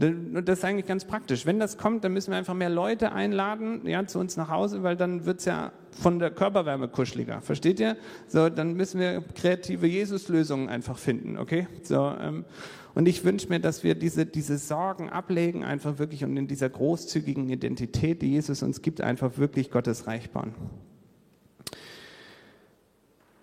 das 0.00 0.58
ist 0.58 0.64
eigentlich 0.64 0.86
ganz 0.86 1.04
praktisch. 1.04 1.44
Wenn 1.44 1.58
das 1.58 1.76
kommt, 1.76 2.04
dann 2.04 2.14
müssen 2.14 2.30
wir 2.30 2.38
einfach 2.38 2.54
mehr 2.54 2.70
Leute 2.70 3.12
einladen, 3.12 3.86
ja, 3.86 4.06
zu 4.06 4.18
uns 4.18 4.36
nach 4.38 4.48
Hause, 4.48 4.82
weil 4.82 4.96
dann 4.96 5.26
wird 5.26 5.40
es 5.40 5.44
ja 5.44 5.72
von 5.90 6.18
der 6.18 6.30
Körperwärme 6.30 6.88
kuscheliger. 6.88 7.42
Versteht 7.42 7.80
ihr? 7.80 7.96
So, 8.26 8.48
dann 8.48 8.74
müssen 8.74 8.98
wir 8.98 9.22
kreative 9.34 9.86
Jesus-Lösungen 9.86 10.70
einfach 10.70 10.96
finden, 10.96 11.36
okay? 11.36 11.66
So, 11.82 12.14
ähm, 12.18 12.46
und 12.94 13.06
ich 13.08 13.24
wünsche 13.24 13.48
mir, 13.48 13.60
dass 13.60 13.84
wir 13.84 13.94
diese, 13.94 14.24
diese 14.24 14.56
Sorgen 14.56 15.10
ablegen, 15.10 15.64
einfach 15.64 15.98
wirklich 15.98 16.24
und 16.24 16.36
in 16.36 16.46
dieser 16.48 16.70
großzügigen 16.70 17.50
Identität, 17.50 18.22
die 18.22 18.30
Jesus 18.30 18.62
uns 18.62 18.80
gibt, 18.80 19.02
einfach 19.02 19.36
wirklich 19.36 19.70
Gottes 19.70 20.06
Reich 20.06 20.30
bauen. 20.30 20.54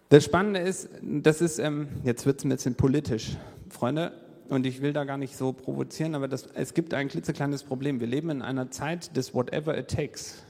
Das 0.10 0.24
Spannende 0.24 0.62
ist, 0.62 0.90
das 1.02 1.42
ist, 1.42 1.60
ähm, 1.60 1.88
jetzt 2.04 2.26
wird 2.26 2.40
es 2.40 2.46
ein 2.46 2.50
bisschen 2.50 2.76
politisch. 2.76 3.38
Freunde, 3.70 4.14
und 4.50 4.66
ich 4.66 4.82
will 4.82 4.94
da 4.94 5.04
gar 5.04 5.18
nicht 5.18 5.36
so 5.36 5.54
provozieren, 5.54 6.16
aber 6.16 6.28
das, 6.28 6.48
es 6.54 6.74
gibt 6.74 6.94
ein 6.94 7.08
klitzekleines 7.08 7.64
Problem. 7.64 8.00
Wir 8.00 8.08
leben 8.08 8.30
in 8.30 8.42
einer 8.42 8.72
Zeit 8.72 9.16
des 9.16 9.34
Whatever 9.34 9.78
it 9.78 9.90
takes. 9.90 10.44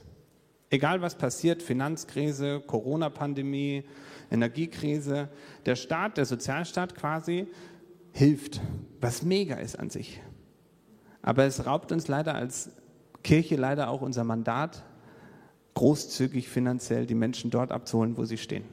Egal 0.70 1.00
was 1.00 1.16
passiert, 1.16 1.62
Finanzkrise, 1.62 2.60
Corona-Pandemie, 2.60 3.84
Energiekrise, 4.30 5.28
der 5.64 5.76
Staat, 5.76 6.18
der 6.18 6.26
Sozialstaat 6.26 6.94
quasi, 6.94 7.46
hilft, 8.12 8.60
was 9.00 9.22
mega 9.22 9.56
ist 9.56 9.78
an 9.78 9.90
sich. 9.90 10.20
Aber 11.22 11.44
es 11.44 11.66
raubt 11.66 11.92
uns 11.92 12.08
leider 12.08 12.34
als 12.34 12.70
Kirche 13.22 13.56
leider 13.56 13.88
auch 13.88 14.02
unser 14.02 14.24
Mandat, 14.24 14.84
großzügig 15.74 16.48
finanziell 16.48 17.06
die 17.06 17.14
Menschen 17.14 17.50
dort 17.50 17.72
abzuholen, 17.72 18.16
wo 18.16 18.24
sie 18.24 18.38
stehen. 18.38 18.64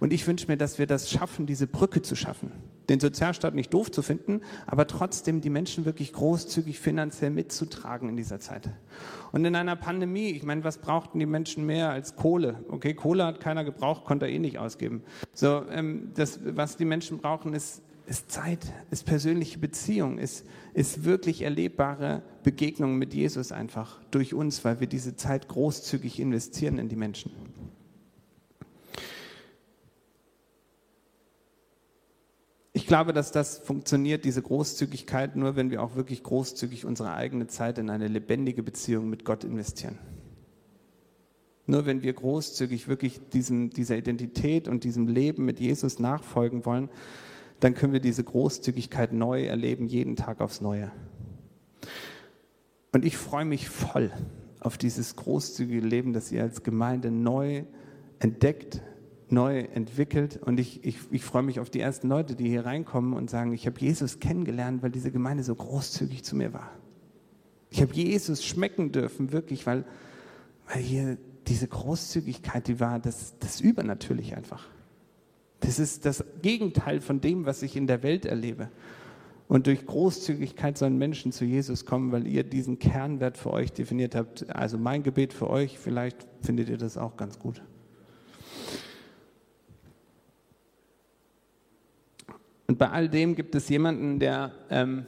Und 0.00 0.12
ich 0.12 0.26
wünsche 0.26 0.46
mir, 0.48 0.56
dass 0.56 0.78
wir 0.78 0.86
das 0.86 1.10
schaffen, 1.10 1.46
diese 1.46 1.66
Brücke 1.66 2.02
zu 2.02 2.14
schaffen. 2.14 2.52
Den 2.88 3.00
Sozialstaat 3.00 3.54
nicht 3.54 3.74
doof 3.74 3.90
zu 3.90 4.02
finden, 4.02 4.40
aber 4.66 4.86
trotzdem 4.86 5.40
die 5.40 5.50
Menschen 5.50 5.84
wirklich 5.84 6.12
großzügig 6.12 6.78
finanziell 6.78 7.30
mitzutragen 7.30 8.08
in 8.08 8.16
dieser 8.16 8.40
Zeit. 8.40 8.70
Und 9.32 9.44
in 9.44 9.54
einer 9.56 9.76
Pandemie, 9.76 10.30
ich 10.30 10.42
meine, 10.42 10.64
was 10.64 10.78
brauchten 10.78 11.18
die 11.18 11.26
Menschen 11.26 11.66
mehr 11.66 11.90
als 11.90 12.16
Kohle? 12.16 12.64
Okay, 12.68 12.94
Kohle 12.94 13.26
hat 13.26 13.40
keiner 13.40 13.64
gebraucht, 13.64 14.04
konnte 14.04 14.26
er 14.26 14.32
eh 14.32 14.38
nicht 14.38 14.58
ausgeben. 14.58 15.02
So, 15.34 15.64
ähm, 15.70 16.12
das, 16.14 16.40
was 16.44 16.76
die 16.76 16.86
Menschen 16.86 17.18
brauchen, 17.18 17.52
ist, 17.52 17.82
ist 18.06 18.30
Zeit, 18.30 18.72
ist 18.90 19.04
persönliche 19.04 19.58
Beziehung, 19.58 20.18
ist, 20.18 20.46
ist 20.72 21.04
wirklich 21.04 21.42
erlebbare 21.42 22.22
Begegnung 22.42 22.96
mit 22.96 23.12
Jesus 23.12 23.52
einfach 23.52 24.00
durch 24.10 24.32
uns, 24.32 24.64
weil 24.64 24.80
wir 24.80 24.86
diese 24.86 25.14
Zeit 25.14 25.48
großzügig 25.48 26.18
investieren 26.18 26.78
in 26.78 26.88
die 26.88 26.96
Menschen. 26.96 27.47
Ich 32.78 32.86
glaube, 32.86 33.12
dass 33.12 33.32
das 33.32 33.58
funktioniert, 33.58 34.24
diese 34.24 34.40
Großzügigkeit, 34.40 35.34
nur 35.34 35.56
wenn 35.56 35.72
wir 35.72 35.82
auch 35.82 35.96
wirklich 35.96 36.22
großzügig 36.22 36.84
unsere 36.84 37.12
eigene 37.12 37.48
Zeit 37.48 37.76
in 37.76 37.90
eine 37.90 38.06
lebendige 38.06 38.62
Beziehung 38.62 39.10
mit 39.10 39.24
Gott 39.24 39.42
investieren. 39.42 39.98
Nur 41.66 41.86
wenn 41.86 42.02
wir 42.04 42.12
großzügig 42.12 42.86
wirklich 42.86 43.18
diesem, 43.30 43.70
dieser 43.70 43.96
Identität 43.96 44.68
und 44.68 44.84
diesem 44.84 45.08
Leben 45.08 45.44
mit 45.44 45.58
Jesus 45.58 45.98
nachfolgen 45.98 46.64
wollen, 46.66 46.88
dann 47.58 47.74
können 47.74 47.92
wir 47.92 47.98
diese 47.98 48.22
Großzügigkeit 48.22 49.12
neu 49.12 49.46
erleben, 49.46 49.86
jeden 49.86 50.14
Tag 50.14 50.40
aufs 50.40 50.60
Neue. 50.60 50.92
Und 52.92 53.04
ich 53.04 53.16
freue 53.16 53.44
mich 53.44 53.68
voll 53.68 54.12
auf 54.60 54.78
dieses 54.78 55.16
großzügige 55.16 55.84
Leben, 55.84 56.12
das 56.12 56.30
ihr 56.30 56.44
als 56.44 56.62
Gemeinde 56.62 57.10
neu 57.10 57.64
entdeckt, 58.20 58.82
neu 59.30 59.60
entwickelt 59.60 60.38
und 60.42 60.58
ich, 60.58 60.84
ich, 60.84 60.98
ich 61.10 61.22
freue 61.22 61.42
mich 61.42 61.60
auf 61.60 61.70
die 61.70 61.80
ersten 61.80 62.08
Leute, 62.08 62.34
die 62.34 62.48
hier 62.48 62.64
reinkommen 62.64 63.12
und 63.12 63.30
sagen, 63.30 63.52
ich 63.52 63.66
habe 63.66 63.78
Jesus 63.80 64.20
kennengelernt, 64.20 64.82
weil 64.82 64.90
diese 64.90 65.10
Gemeinde 65.10 65.42
so 65.42 65.54
großzügig 65.54 66.24
zu 66.24 66.36
mir 66.36 66.52
war. 66.52 66.70
Ich 67.70 67.82
habe 67.82 67.92
Jesus 67.92 68.44
schmecken 68.44 68.92
dürfen, 68.92 69.32
wirklich, 69.32 69.66
weil, 69.66 69.84
weil 70.72 70.82
hier 70.82 71.18
diese 71.46 71.68
Großzügigkeit, 71.68 72.66
die 72.68 72.80
war, 72.80 72.98
das, 72.98 73.34
das 73.38 73.60
übernatürlich 73.60 74.36
einfach. 74.36 74.68
Das 75.60 75.78
ist 75.78 76.04
das 76.04 76.24
Gegenteil 76.42 77.00
von 77.00 77.20
dem, 77.20 77.46
was 77.46 77.62
ich 77.62 77.76
in 77.76 77.86
der 77.86 78.02
Welt 78.02 78.24
erlebe. 78.24 78.70
Und 79.48 79.66
durch 79.66 79.86
Großzügigkeit 79.86 80.76
sollen 80.76 80.98
Menschen 80.98 81.32
zu 81.32 81.44
Jesus 81.44 81.86
kommen, 81.86 82.12
weil 82.12 82.26
ihr 82.26 82.44
diesen 82.44 82.78
Kernwert 82.78 83.38
für 83.38 83.50
euch 83.50 83.72
definiert 83.72 84.14
habt. 84.14 84.48
Also 84.54 84.76
mein 84.76 85.02
Gebet 85.02 85.32
für 85.32 85.48
euch, 85.48 85.78
vielleicht 85.78 86.26
findet 86.42 86.68
ihr 86.68 86.76
das 86.76 86.98
auch 86.98 87.16
ganz 87.16 87.38
gut. 87.38 87.62
Und 92.70 92.78
bei 92.78 92.90
all 92.90 93.08
dem 93.08 93.34
gibt 93.34 93.54
es 93.54 93.70
jemanden, 93.70 94.18
der 94.18 94.52
ähm, 94.68 95.06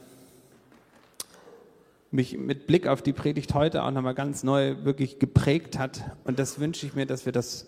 mich 2.09 2.35
mit 2.35 2.65
Blick 2.65 2.87
auf 2.87 3.03
die 3.03 3.13
Predigt 3.13 3.53
heute 3.53 3.83
auch 3.83 3.91
nochmal 3.91 4.15
ganz 4.15 4.41
neu 4.41 4.83
wirklich 4.83 5.19
geprägt 5.19 5.77
hat. 5.77 6.15
Und 6.23 6.39
das 6.39 6.59
wünsche 6.59 6.87
ich 6.87 6.95
mir, 6.95 7.05
dass 7.05 7.27
wir 7.27 7.31
das, 7.31 7.67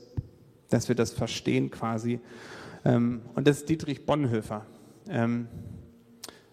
dass 0.69 0.87
wir 0.87 0.95
das 0.95 1.11
verstehen 1.11 1.69
quasi. 1.69 2.19
Ähm, 2.83 3.21
und 3.35 3.47
das 3.47 3.57
ist 3.57 3.69
Dietrich 3.69 4.07
Bonhoeffer. 4.07 4.65
Ähm, 5.09 5.47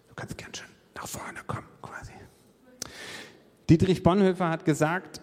du 0.08 0.14
kannst 0.14 0.36
gern 0.36 0.54
schon 0.54 0.68
nach 0.94 1.08
vorne 1.08 1.38
kommen 1.46 1.66
quasi. 1.80 2.12
Dietrich 3.70 4.02
Bonhoeffer 4.02 4.50
hat 4.50 4.66
gesagt, 4.66 5.22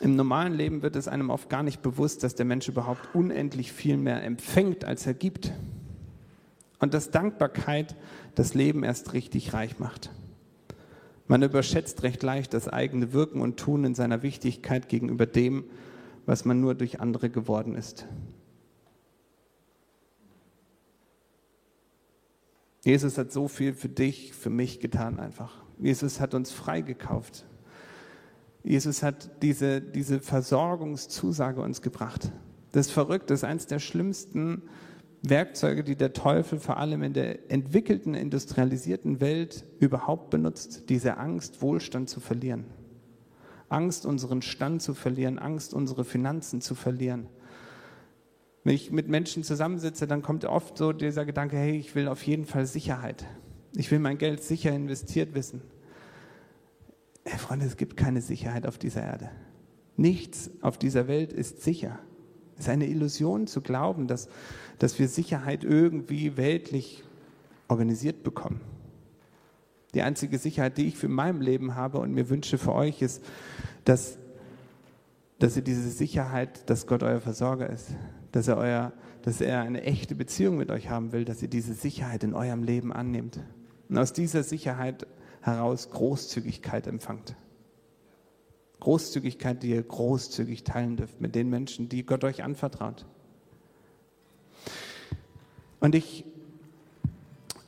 im 0.00 0.16
normalen 0.16 0.54
Leben 0.54 0.82
wird 0.82 0.96
es 0.96 1.06
einem 1.06 1.30
oft 1.30 1.48
gar 1.48 1.62
nicht 1.62 1.82
bewusst, 1.82 2.24
dass 2.24 2.34
der 2.34 2.46
Mensch 2.46 2.66
überhaupt 2.66 3.14
unendlich 3.14 3.70
viel 3.70 3.96
mehr 3.96 4.24
empfängt, 4.24 4.84
als 4.84 5.06
er 5.06 5.14
gibt. 5.14 5.52
Und 6.80 6.94
dass 6.94 7.10
Dankbarkeit 7.10 7.94
das 8.34 8.54
Leben 8.54 8.82
erst 8.82 9.12
richtig 9.12 9.52
reich 9.52 9.78
macht. 9.78 10.10
Man 11.28 11.42
überschätzt 11.42 12.02
recht 12.02 12.22
leicht 12.24 12.54
das 12.54 12.66
eigene 12.66 13.12
Wirken 13.12 13.40
und 13.40 13.56
Tun 13.56 13.84
in 13.84 13.94
seiner 13.94 14.22
Wichtigkeit 14.22 14.88
gegenüber 14.88 15.26
dem, 15.26 15.64
was 16.26 16.44
man 16.44 16.60
nur 16.60 16.74
durch 16.74 17.00
andere 17.00 17.30
geworden 17.30 17.76
ist. 17.76 18.06
Jesus 22.82 23.18
hat 23.18 23.30
so 23.30 23.46
viel 23.46 23.74
für 23.74 23.88
dich, 23.88 24.32
für 24.32 24.50
mich 24.50 24.80
getan 24.80 25.20
einfach. 25.20 25.62
Jesus 25.78 26.18
hat 26.18 26.34
uns 26.34 26.50
freigekauft. 26.50 27.44
Jesus 28.62 29.02
hat 29.02 29.42
diese, 29.42 29.80
diese 29.80 30.20
Versorgungszusage 30.20 31.60
uns 31.60 31.82
gebracht. 31.82 32.32
Das 32.72 32.86
ist 32.86 32.92
verrückt, 32.92 33.30
das 33.30 33.40
ist 33.40 33.44
eines 33.44 33.66
der 33.66 33.78
schlimmsten 33.78 34.62
Werkzeuge, 35.22 35.84
die 35.84 35.96
der 35.96 36.12
Teufel 36.12 36.58
vor 36.58 36.78
allem 36.78 37.02
in 37.02 37.12
der 37.12 37.50
entwickelten, 37.50 38.14
industrialisierten 38.14 39.20
Welt 39.20 39.64
überhaupt 39.78 40.30
benutzt, 40.30 40.88
diese 40.88 41.18
Angst, 41.18 41.60
Wohlstand 41.60 42.08
zu 42.08 42.20
verlieren. 42.20 42.64
Angst, 43.68 44.06
unseren 44.06 44.42
Stand 44.42 44.82
zu 44.82 44.94
verlieren, 44.94 45.38
Angst, 45.38 45.74
unsere 45.74 46.04
Finanzen 46.04 46.60
zu 46.60 46.74
verlieren. 46.74 47.26
Wenn 48.64 48.74
ich 48.74 48.90
mit 48.90 49.08
Menschen 49.08 49.44
zusammensitze, 49.44 50.06
dann 50.06 50.22
kommt 50.22 50.44
oft 50.44 50.76
so 50.76 50.92
dieser 50.92 51.24
Gedanke, 51.24 51.56
hey, 51.56 51.76
ich 51.76 51.94
will 51.94 52.08
auf 52.08 52.22
jeden 52.22 52.46
Fall 52.46 52.66
Sicherheit. 52.66 53.26
Ich 53.74 53.90
will 53.90 53.98
mein 53.98 54.18
Geld 54.18 54.42
sicher 54.42 54.72
investiert 54.72 55.34
wissen. 55.34 55.62
Hey 57.24 57.38
Freunde, 57.38 57.66
es 57.66 57.76
gibt 57.76 57.96
keine 57.96 58.22
Sicherheit 58.22 58.66
auf 58.66 58.78
dieser 58.78 59.02
Erde. 59.02 59.30
Nichts 59.96 60.50
auf 60.62 60.78
dieser 60.78 61.06
Welt 61.08 61.32
ist 61.32 61.62
sicher. 61.62 61.98
Es 62.60 62.66
ist 62.66 62.72
eine 62.72 62.86
Illusion 62.86 63.46
zu 63.46 63.62
glauben, 63.62 64.06
dass, 64.06 64.28
dass 64.78 64.98
wir 64.98 65.08
Sicherheit 65.08 65.64
irgendwie 65.64 66.36
weltlich 66.36 67.02
organisiert 67.68 68.22
bekommen. 68.22 68.60
Die 69.94 70.02
einzige 70.02 70.36
Sicherheit, 70.36 70.76
die 70.76 70.88
ich 70.88 70.96
für 70.98 71.08
mein 71.08 71.40
Leben 71.40 71.74
habe 71.74 71.98
und 71.98 72.12
mir 72.12 72.28
wünsche 72.28 72.58
für 72.58 72.74
euch, 72.74 73.00
ist, 73.00 73.24
dass, 73.86 74.18
dass 75.38 75.56
ihr 75.56 75.62
diese 75.62 75.88
Sicherheit, 75.88 76.68
dass 76.68 76.86
Gott 76.86 77.02
euer 77.02 77.20
Versorger 77.20 77.70
ist, 77.70 77.88
dass 78.30 78.46
er, 78.46 78.58
euer, 78.58 78.92
dass 79.22 79.40
er 79.40 79.62
eine 79.62 79.82
echte 79.82 80.14
Beziehung 80.14 80.58
mit 80.58 80.70
euch 80.70 80.90
haben 80.90 81.12
will, 81.12 81.24
dass 81.24 81.40
ihr 81.40 81.48
diese 81.48 81.72
Sicherheit 81.72 82.24
in 82.24 82.34
eurem 82.34 82.62
Leben 82.62 82.92
annehmt. 82.92 83.40
Und 83.88 83.96
aus 83.96 84.12
dieser 84.12 84.42
Sicherheit 84.42 85.06
heraus 85.40 85.88
Großzügigkeit 85.88 86.86
empfangt. 86.86 87.34
Großzügigkeit, 88.80 89.62
die 89.62 89.70
ihr 89.70 89.82
großzügig 89.82 90.64
teilen 90.64 90.96
dürft 90.96 91.20
mit 91.20 91.34
den 91.34 91.48
Menschen, 91.48 91.88
die 91.88 92.04
Gott 92.04 92.24
euch 92.24 92.42
anvertraut. 92.42 93.06
Und 95.80 95.94
ich, 95.94 96.24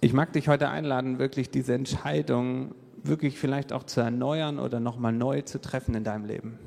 ich 0.01 0.12
mag 0.12 0.33
dich 0.33 0.48
heute 0.48 0.68
einladen, 0.68 1.18
wirklich 1.18 1.51
diese 1.51 1.75
Entscheidung 1.75 2.75
wirklich 3.05 3.38
vielleicht 3.38 3.72
auch 3.72 3.85
zu 3.85 4.01
erneuern 4.01 4.59
oder 4.59 4.81
nochmal 4.81 5.12
neu 5.12 5.42
zu 5.42 5.61
treffen 5.61 5.94
in 5.94 6.05
deinem 6.05 6.25
Leben. 6.25 6.59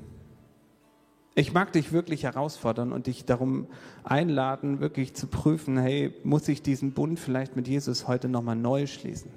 Ich 1.37 1.53
mag 1.53 1.73
dich 1.73 1.91
wirklich 1.91 2.23
herausfordern 2.23 2.93
und 2.93 3.07
dich 3.07 3.25
darum 3.25 3.67
einladen, 4.03 4.79
wirklich 4.79 5.15
zu 5.15 5.27
prüfen, 5.27 5.77
hey, 5.77 6.13
muss 6.23 6.47
ich 6.47 6.61
diesen 6.61 6.93
Bund 6.93 7.19
vielleicht 7.19 7.57
mit 7.57 7.67
Jesus 7.67 8.07
heute 8.07 8.29
nochmal 8.29 8.55
neu 8.55 8.87
schließen? 8.87 9.31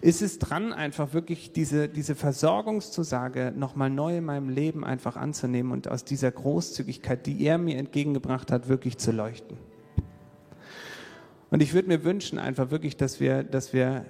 Ist 0.00 0.22
es 0.22 0.38
dran, 0.38 0.72
einfach 0.72 1.12
wirklich 1.12 1.52
diese, 1.52 1.88
diese 1.88 2.14
Versorgungszusage 2.14 3.52
nochmal 3.56 3.90
neu 3.90 4.18
in 4.18 4.24
meinem 4.24 4.48
Leben 4.48 4.84
einfach 4.84 5.16
anzunehmen 5.16 5.72
und 5.72 5.88
aus 5.88 6.04
dieser 6.04 6.30
Großzügigkeit, 6.30 7.26
die 7.26 7.44
er 7.44 7.58
mir 7.58 7.78
entgegengebracht 7.78 8.50
hat, 8.50 8.68
wirklich 8.68 8.98
zu 8.98 9.12
leuchten. 9.12 9.56
Und 11.50 11.62
ich 11.62 11.74
würde 11.74 11.88
mir 11.88 12.04
wünschen, 12.04 12.38
einfach 12.38 12.70
wirklich, 12.70 12.96
dass 12.96 13.20
wir, 13.20 13.42
dass 13.42 13.72
wir 13.72 14.06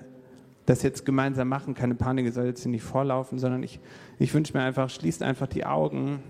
das 0.66 0.82
jetzt 0.82 1.04
gemeinsam 1.04 1.48
machen. 1.48 1.74
Keine 1.74 1.94
Panik, 1.94 2.32
soll 2.32 2.46
jetzt 2.46 2.62
hier 2.62 2.70
nicht 2.70 2.84
vorlaufen, 2.84 3.38
sondern 3.38 3.62
ich, 3.62 3.80
ich 4.18 4.32
wünsche 4.32 4.56
mir 4.56 4.62
einfach, 4.62 4.90
schließt 4.90 5.22
einfach 5.22 5.48
die 5.48 5.64
Augen 5.64 6.22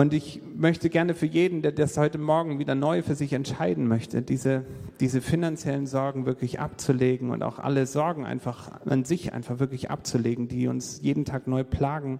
und 0.00 0.14
ich 0.14 0.40
möchte 0.56 0.88
gerne 0.88 1.12
für 1.12 1.26
jeden, 1.26 1.60
der 1.60 1.72
das 1.72 1.98
heute 1.98 2.16
Morgen 2.16 2.58
wieder 2.58 2.74
neu 2.74 3.02
für 3.02 3.14
sich 3.14 3.34
entscheiden 3.34 3.86
möchte, 3.86 4.22
diese, 4.22 4.64
diese 4.98 5.20
finanziellen 5.20 5.86
Sorgen 5.86 6.24
wirklich 6.24 6.58
abzulegen 6.58 7.28
und 7.28 7.42
auch 7.42 7.58
alle 7.58 7.84
Sorgen 7.84 8.24
einfach 8.24 8.80
an 8.86 9.04
sich 9.04 9.34
einfach 9.34 9.58
wirklich 9.58 9.90
abzulegen, 9.90 10.48
die 10.48 10.68
uns 10.68 11.02
jeden 11.02 11.26
Tag 11.26 11.46
neu 11.46 11.64
plagen. 11.64 12.18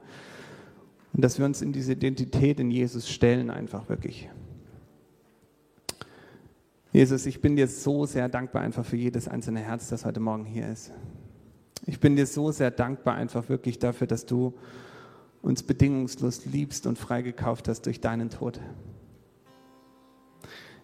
Und 1.14 1.24
dass 1.24 1.38
wir 1.38 1.46
uns 1.46 1.62
in 1.62 1.72
diese 1.72 1.92
Identität 1.92 2.60
in 2.60 2.70
Jesus 2.70 3.08
stellen, 3.08 3.48
einfach 3.48 3.88
wirklich. 3.88 4.28
Jesus, 6.92 7.24
ich 7.24 7.40
bin 7.40 7.56
dir 7.56 7.66
so 7.66 8.04
sehr 8.04 8.28
dankbar 8.28 8.60
einfach 8.60 8.84
für 8.84 8.96
jedes 8.96 9.26
einzelne 9.26 9.60
Herz, 9.60 9.88
das 9.88 10.04
heute 10.04 10.20
Morgen 10.20 10.44
hier 10.44 10.68
ist. 10.68 10.92
Ich 11.86 11.98
bin 11.98 12.14
dir 12.14 12.26
so 12.26 12.52
sehr 12.52 12.72
dankbar 12.72 13.14
einfach 13.14 13.48
wirklich 13.48 13.78
dafür, 13.78 14.06
dass 14.06 14.26
du 14.26 14.52
uns 15.42 15.62
bedingungslos 15.62 16.44
liebst 16.46 16.86
und 16.86 16.98
freigekauft 16.98 17.68
hast 17.68 17.86
durch 17.86 18.00
deinen 18.00 18.30
Tod. 18.30 18.60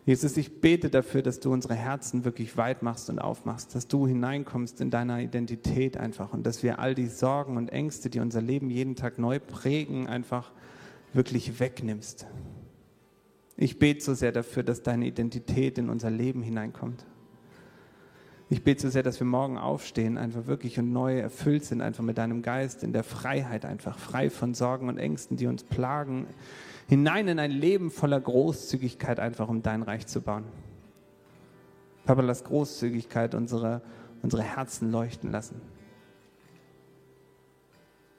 Jesus, 0.07 0.37
ich 0.37 0.61
bete 0.61 0.89
dafür, 0.89 1.21
dass 1.21 1.41
du 1.41 1.53
unsere 1.53 1.75
Herzen 1.75 2.25
wirklich 2.25 2.57
weit 2.57 2.83
machst 2.83 3.11
und 3.11 3.19
aufmachst, 3.19 3.75
dass 3.75 3.89
du 3.89 4.07
hineinkommst 4.07 4.81
in 4.81 4.89
deiner 4.89 5.21
Identität 5.21 5.97
einfach 5.97 6.33
und 6.33 6.47
dass 6.47 6.63
wir 6.63 6.79
all 6.79 6.95
die 6.95 7.09
Sorgen 7.09 7.57
und 7.57 7.71
Ängste, 7.71 8.09
die 8.09 8.21
unser 8.21 8.41
Leben 8.41 8.71
jeden 8.71 8.95
Tag 8.95 9.19
neu 9.19 9.41
prägen, 9.41 10.07
einfach 10.07 10.53
wirklich 11.13 11.59
wegnimmst. 11.59 12.27
Ich 13.57 13.81
bete 13.81 14.05
so 14.05 14.15
sehr 14.15 14.31
dafür, 14.31 14.63
dass 14.63 14.85
deine 14.85 15.07
Identität 15.07 15.77
in 15.77 15.89
unser 15.89 16.11
Leben 16.11 16.43
hineinkommt. 16.43 17.05
Ich 18.49 18.63
bete 18.63 18.83
so 18.83 18.91
sehr, 18.91 19.03
dass 19.03 19.19
wir 19.19 19.27
morgen 19.27 19.59
aufstehen, 19.59 20.19
einfach 20.19 20.47
wirklich 20.47 20.79
und 20.79 20.93
neu 20.93 21.19
erfüllt 21.19 21.65
sind, 21.65 21.81
einfach 21.81 22.05
mit 22.05 22.17
deinem 22.17 22.43
Geist, 22.43 22.85
in 22.85 22.93
der 22.93 23.03
Freiheit, 23.03 23.65
einfach 23.65 23.99
frei 23.99 24.31
von 24.31 24.55
Sorgen 24.55 24.89
und 24.89 24.99
Ängsten, 24.99 25.37
die 25.37 25.49
uns 25.49 25.65
plagen, 25.65 26.29
hinein 26.89 27.27
in 27.27 27.41
ein 27.41 27.51
Leben 27.51 27.91
voller 27.91 28.21
Großzügigkeit, 28.21 29.19
einfach 29.19 29.49
um 29.49 29.63
dein 29.63 29.83
Reich 29.83 30.07
zu 30.07 30.21
bauen. 30.21 30.45
Papa, 32.05 32.23
lass 32.23 32.45
Großzügigkeit 32.45 33.35
unsere, 33.35 33.83
unsere 34.23 34.45
Herzen 34.45 34.93
leuchten 34.93 35.33
lassen. 35.33 35.61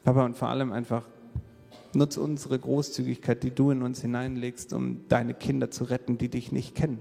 Papa, 0.03 0.25
und 0.25 0.35
vor 0.35 0.49
allem 0.49 0.73
einfach 0.73 1.05
nutz 1.93 2.17
unsere 2.17 2.59
Großzügigkeit, 2.59 3.43
die 3.43 3.51
du 3.51 3.71
in 3.71 3.81
uns 3.81 4.01
hineinlegst, 4.01 4.73
um 4.73 5.07
deine 5.07 5.33
Kinder 5.33 5.71
zu 5.71 5.85
retten, 5.85 6.17
die 6.17 6.27
dich 6.27 6.51
nicht 6.51 6.75
kennen. 6.75 6.99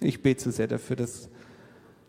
Ich 0.00 0.22
bete 0.22 0.42
so 0.42 0.50
sehr 0.50 0.66
dafür, 0.66 0.96
dass 0.96 1.30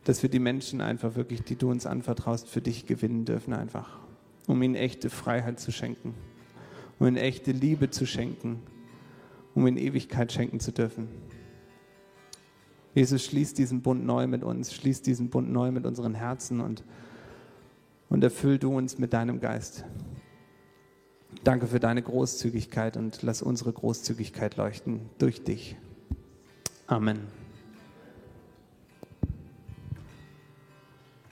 dass 0.08 0.24
wir 0.24 0.30
die 0.30 0.40
Menschen 0.40 0.80
einfach 0.80 1.16
wirklich, 1.16 1.42
die 1.42 1.58
du 1.58 1.70
uns 1.70 1.86
anvertraust, 1.86 2.48
für 2.48 2.62
dich 2.62 2.86
gewinnen 2.86 3.26
dürfen 3.26 3.54
einfach, 3.54 4.00
um 4.48 4.64
ihnen 4.64 4.76
echte 4.76 5.10
Freiheit 5.10 5.60
zu 5.60 5.74
schenken, 5.74 6.14
um 6.98 7.08
ihnen 7.08 7.18
echte 7.18 7.52
Liebe 7.52 7.90
zu 7.90 8.06
schenken, 8.06 8.62
um 9.54 9.68
ihnen 9.68 9.76
Ewigkeit 9.76 10.32
schenken 10.32 10.62
zu 10.62 10.72
dürfen. 10.72 11.10
Jesus, 12.96 13.26
schließ 13.26 13.54
diesen 13.54 13.82
Bund 13.82 14.06
neu 14.06 14.28
mit 14.28 14.46
uns, 14.46 14.74
schließ 14.74 15.02
diesen 15.02 15.30
Bund 15.30 15.52
neu 15.52 15.72
mit 15.72 15.86
unseren 15.86 16.16
Herzen 16.16 16.62
und, 16.62 16.86
und 18.08 18.24
erfüll 18.24 18.60
du 18.60 18.78
uns 18.78 18.98
mit 18.98 19.12
deinem 19.12 19.42
Geist. 19.42 19.84
Danke 21.44 21.68
für 21.68 21.82
deine 21.82 22.02
Großzügigkeit 22.02 22.96
und 22.96 23.24
lass 23.24 23.42
unsere 23.42 23.74
Großzügigkeit 23.74 24.56
leuchten 24.56 25.02
durch 25.18 25.44
dich. 25.44 25.76
Amen. 26.88 27.20